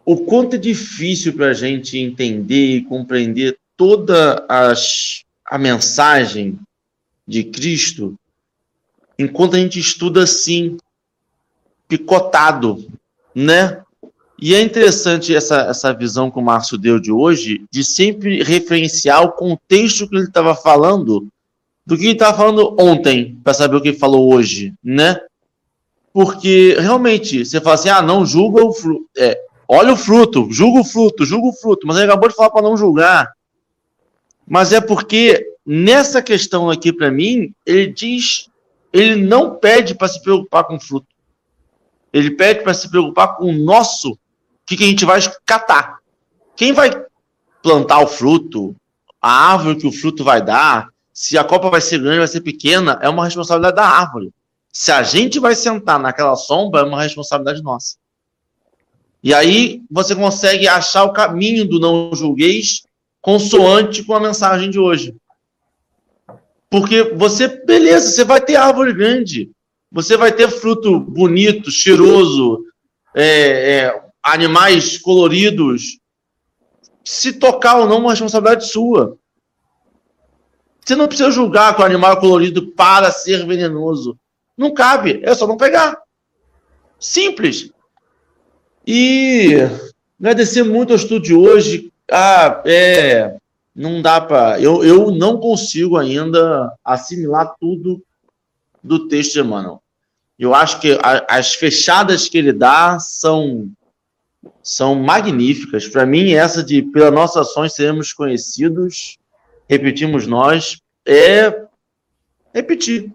[0.06, 6.58] o quanto é difícil para a gente entender e compreender toda as, a mensagem
[7.28, 8.18] de Cristo
[9.20, 10.78] enquanto a gente estuda assim,
[11.88, 12.88] picotado,
[13.36, 13.82] né?
[14.40, 19.24] E é interessante essa, essa visão que o Márcio deu de hoje, de sempre referenciar
[19.24, 21.28] o contexto que ele estava falando
[21.86, 25.20] do que ele estava falando ontem, para saber o que ele falou hoje, né?
[26.14, 29.06] Porque realmente, você fala assim, ah, não julga o fruto.
[29.18, 32.52] É, olha o fruto, julga o fruto, julga o fruto, mas ele acabou de falar
[32.52, 33.34] para não julgar.
[34.48, 38.50] Mas é porque nessa questão aqui, para mim, ele diz,
[38.92, 41.08] ele não pede para se preocupar com o fruto.
[42.14, 44.18] Ele pede para se preocupar com o nosso
[44.66, 45.98] que, que a gente vai catar.
[46.56, 46.92] Quem vai
[47.62, 48.76] plantar o fruto,
[49.20, 52.42] a árvore que o fruto vai dar, se a copa vai ser grande, vai ser
[52.42, 54.32] pequena, é uma responsabilidade da árvore.
[54.72, 57.96] Se a gente vai sentar naquela sombra, é uma responsabilidade nossa.
[59.24, 62.84] E aí você consegue achar o caminho do não julgueis
[63.22, 65.16] consoante com a mensagem de hoje.
[66.70, 69.52] Porque você, beleza, você vai ter árvore grande,
[69.92, 72.66] você vai ter fruto bonito, cheiroso,
[73.16, 76.00] é, é, animais coloridos,
[77.06, 79.18] se tocar ou não, é uma responsabilidade sua.
[80.84, 84.18] Você não precisa julgar que o animal é colorido para ser venenoso.
[84.58, 85.98] Não cabe, é só não pegar.
[87.00, 87.72] Simples.
[88.86, 89.58] E
[90.20, 91.92] agradecer muito ao estudo de hoje.
[92.12, 93.38] Ah, é,
[93.74, 94.60] não dá para.
[94.60, 98.04] Eu, eu não consigo ainda assimilar tudo
[98.84, 99.82] do texto de Emmanuel.
[100.38, 103.72] Eu acho que a, as fechadas que ele dá são
[104.62, 105.88] são magníficas.
[105.88, 109.18] Para mim, essa de pelas nossas ações seremos conhecidos,
[109.70, 111.66] repetimos nós, é
[112.54, 113.12] repetir.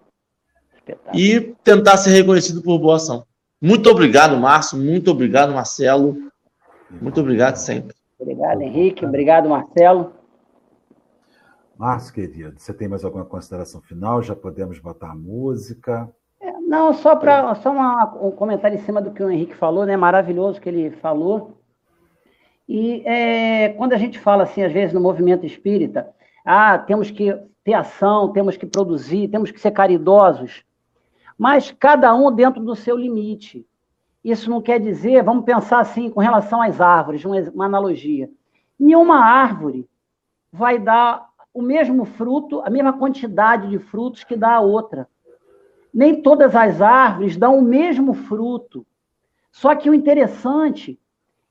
[1.13, 3.25] E tentar ser reconhecido por boa ação.
[3.61, 4.79] Muito obrigado, Márcio.
[4.79, 6.17] Muito obrigado, Marcelo.
[6.91, 7.95] Muito obrigado sempre.
[8.19, 9.05] Obrigado, Henrique.
[9.05, 10.13] Obrigado, Marcelo.
[11.77, 14.23] Márcio, querido, você tem mais alguma consideração final?
[14.23, 16.11] Já podemos botar a música.
[16.67, 19.97] Não, só para só uma, um comentário em cima do que o Henrique falou, né?
[19.97, 21.59] Maravilhoso que ele falou.
[22.69, 26.09] E é, quando a gente fala assim, às vezes, no movimento espírita,
[26.49, 30.65] ah, temos que ter ação, temos que produzir, temos que ser caridosos,
[31.37, 33.67] mas cada um dentro do seu limite.
[34.25, 38.31] Isso não quer dizer, vamos pensar assim, com relação às árvores, uma, analogia.
[38.79, 39.89] Nenhuma árvore
[40.53, 45.09] vai dar o mesmo fruto, a mesma quantidade de frutos que dá a outra
[45.93, 48.87] nem todas as árvores dão o mesmo fruto.
[49.51, 50.99] Só que o interessante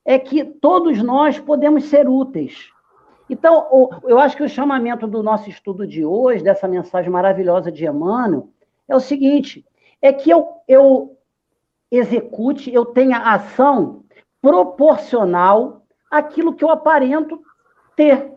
[0.05, 2.71] é que todos nós podemos ser úteis.
[3.29, 7.85] Então, eu acho que o chamamento do nosso estudo de hoje, dessa mensagem maravilhosa de
[7.85, 8.49] Emmanuel,
[8.87, 9.65] é o seguinte:
[10.01, 11.17] é que eu, eu
[11.91, 14.03] execute, eu tenha ação
[14.41, 17.41] proporcional àquilo que eu aparento
[17.95, 18.31] ter.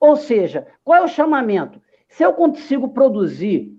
[0.00, 1.80] Ou seja, qual é o chamamento?
[2.08, 3.74] Se eu consigo produzir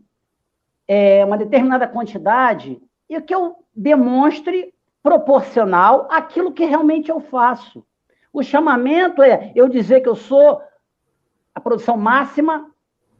[0.87, 7.85] é, uma determinada quantidade e que eu demonstre proporcional àquilo que realmente eu faço.
[8.35, 10.61] O chamamento é eu dizer que eu sou
[11.53, 12.69] a produção máxima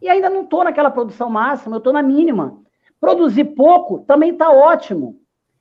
[0.01, 2.61] e ainda não estou naquela produção máxima, eu estou na mínima.
[2.99, 5.18] Produzir pouco também está ótimo.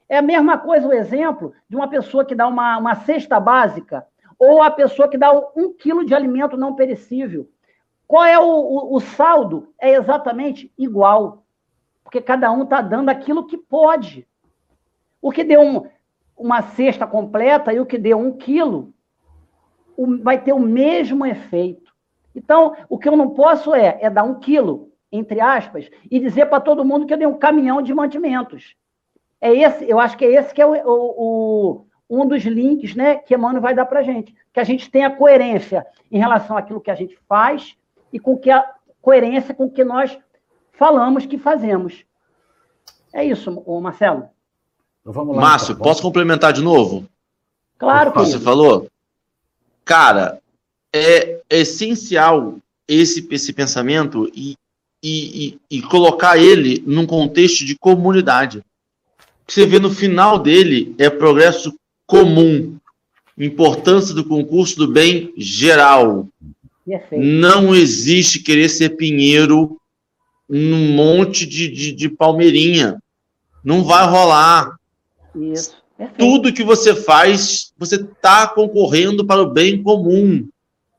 [0.09, 4.05] É a mesma coisa o exemplo de uma pessoa que dá uma, uma cesta básica
[4.36, 7.48] ou a pessoa que dá um quilo de alimento não perecível.
[8.09, 9.72] Qual é o, o, o saldo?
[9.80, 11.44] É exatamente igual
[12.02, 14.26] porque cada um está dando aquilo que pode.
[15.22, 15.86] O que deu um,
[16.36, 18.92] uma cesta completa e o que deu um quilo
[20.22, 21.92] vai ter o mesmo efeito.
[22.34, 26.47] Então, o que eu não posso é, é dar um quilo, entre aspas, e dizer
[26.47, 28.74] para todo mundo que eu dei um caminhão de mantimentos.
[29.40, 32.95] É esse, eu acho que é esse que é o, o, o um dos links
[32.95, 34.34] né, que Emmanuel vai dar para a gente.
[34.53, 37.76] Que a gente tenha coerência em relação àquilo que a gente faz
[38.12, 38.64] e com que a
[39.01, 40.18] coerência com que nós
[40.72, 42.05] falamos que fazemos.
[43.12, 44.28] É isso, Marcelo.
[45.01, 45.84] Então vamos lá, Márcio, então.
[45.84, 47.07] posso complementar de novo?
[47.78, 48.88] Claro que Você falou?
[49.85, 50.41] Cara,
[50.93, 52.59] é essencial
[52.89, 54.57] esse, esse pensamento e,
[55.03, 58.62] e, e, e colocar ele num contexto de comunidade.
[59.47, 61.74] Você vê no final dele é progresso
[62.07, 62.78] comum,
[63.37, 66.28] importância do concurso do bem geral.
[67.12, 69.80] Não existe querer ser pinheiro
[70.49, 73.03] num monte de, de, de palmeirinha.
[73.62, 74.76] Não vai rolar.
[75.35, 75.84] Isso.
[76.18, 80.47] Tudo que você faz, você está concorrendo para o bem comum.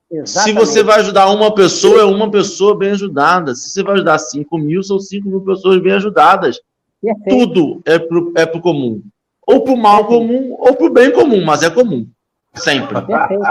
[0.10, 0.40] Exatamente.
[0.40, 3.54] Se você vai ajudar uma pessoa, é uma pessoa bem ajudada.
[3.56, 6.60] Se você vai ajudar 5 mil, são 5 mil pessoas bem ajudadas.
[7.02, 7.30] Perfeito.
[7.30, 9.02] Tudo é para o é comum.
[9.46, 12.08] Ou para o mal comum, ou para o bem comum, mas é comum.
[12.56, 13.02] Sempre.
[13.02, 13.44] Perfeito.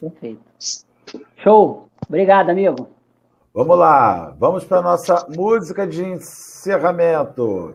[0.00, 0.40] Perfeito.
[1.42, 1.88] Show.
[2.06, 2.88] Obrigado, amigo.
[3.54, 7.74] Vamos lá, vamos para a nossa música de encerramento.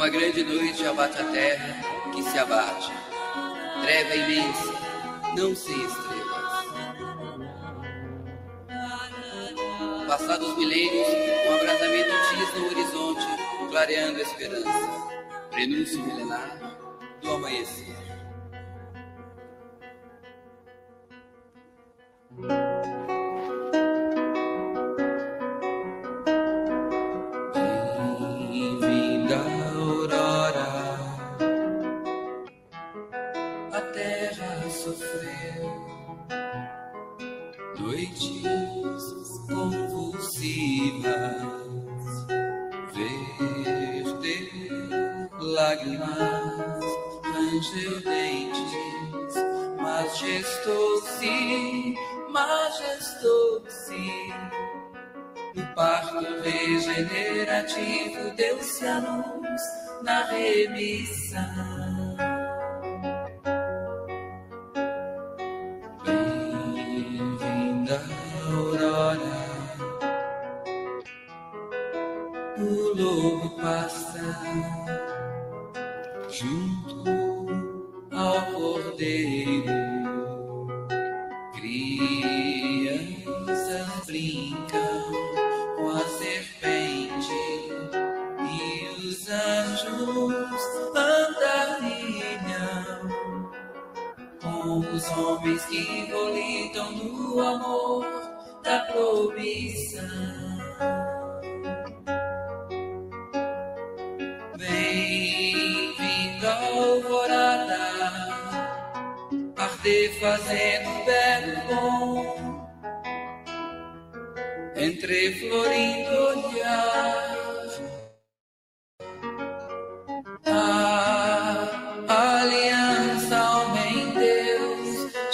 [0.00, 1.76] Uma grande noite abate a terra
[2.10, 2.90] que se abate.
[3.82, 4.72] Treva imensa,
[5.36, 6.64] não sem estrelas.
[10.06, 11.06] Passados milênios,
[11.46, 13.26] um abrasamento diz no horizonte,
[13.68, 14.90] clareando a esperança.
[15.50, 16.58] Prenúncio milenar
[17.20, 17.99] do amanhecer.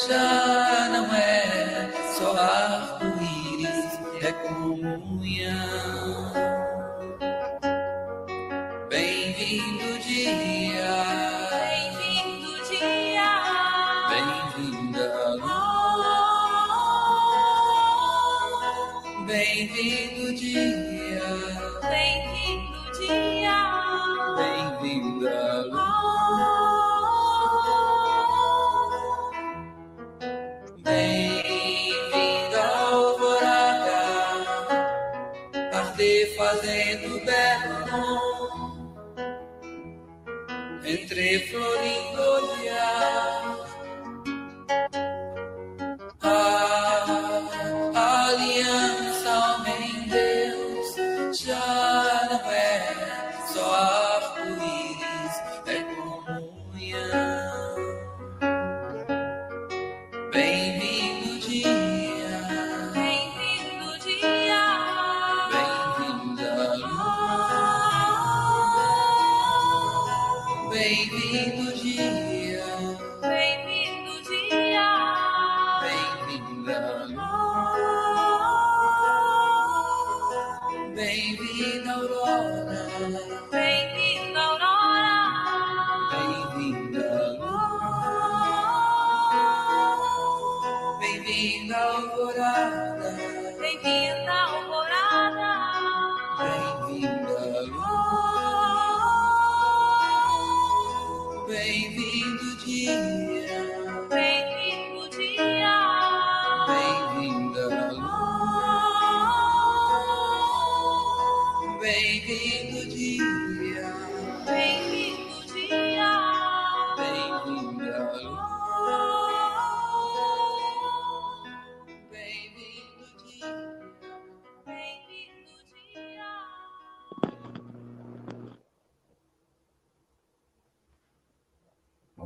[0.07, 0.55] Krishna.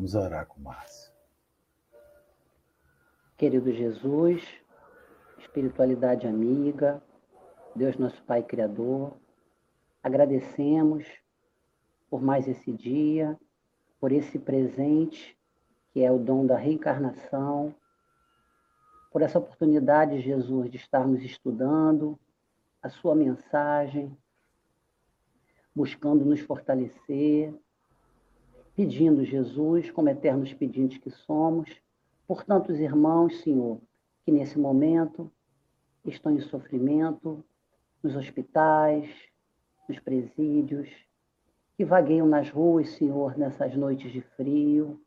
[0.01, 1.13] Vamos orar com Márcio.
[3.37, 4.43] Querido Jesus,
[5.37, 7.03] espiritualidade amiga,
[7.77, 9.15] Deus nosso Pai Criador,
[10.03, 11.07] agradecemos
[12.09, 13.39] por mais esse dia,
[14.01, 15.39] por esse presente
[15.93, 17.75] que é o dom da reencarnação,
[19.13, 22.19] por essa oportunidade, Jesus, de estarmos estudando
[22.83, 24.17] a sua mensagem,
[25.75, 27.55] buscando nos fortalecer,
[28.81, 31.69] pedindo, Jesus, como eternos pedintes que somos,
[32.27, 33.79] por tantos irmãos, Senhor,
[34.25, 35.31] que nesse momento
[36.03, 37.45] estão em sofrimento,
[38.03, 39.07] nos hospitais,
[39.87, 40.89] nos presídios,
[41.77, 44.99] que vagueiam nas ruas, Senhor, nessas noites de frio,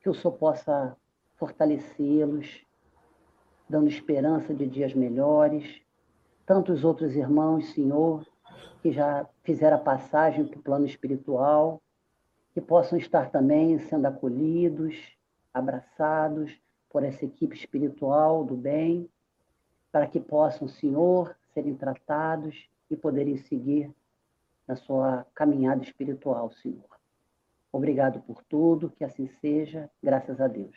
[0.00, 0.96] que o Senhor possa
[1.34, 2.64] fortalecê-los,
[3.68, 5.82] dando esperança de dias melhores.
[6.46, 8.24] Tantos outros irmãos, Senhor,
[8.80, 11.82] que já fizeram a passagem para o plano espiritual,
[12.52, 14.94] que possam estar também sendo acolhidos,
[15.52, 16.52] abraçados
[16.90, 19.08] por essa equipe espiritual do bem,
[19.90, 23.90] para que possam, Senhor, serem tratados e poderem seguir
[24.66, 26.92] na sua caminhada espiritual, Senhor.
[27.72, 30.76] Obrigado por tudo, que assim seja, graças a Deus.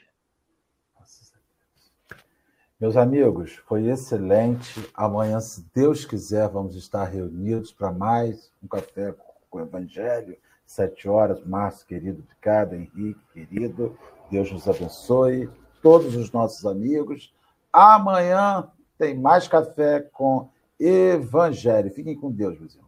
[2.80, 4.90] Meus amigos, foi excelente.
[4.94, 9.14] Amanhã, se Deus quiser, vamos estar reunidos para mais um café
[9.50, 11.44] com o Evangelho, sete horas.
[11.46, 13.98] Márcio, querido cada, Henrique, querido,
[14.30, 15.50] Deus nos abençoe.
[15.82, 17.34] Todos os nossos amigos.
[17.72, 20.50] Amanhã tem mais café com
[20.80, 21.92] Evangelho.
[21.92, 22.85] Fiquem com Deus, meus.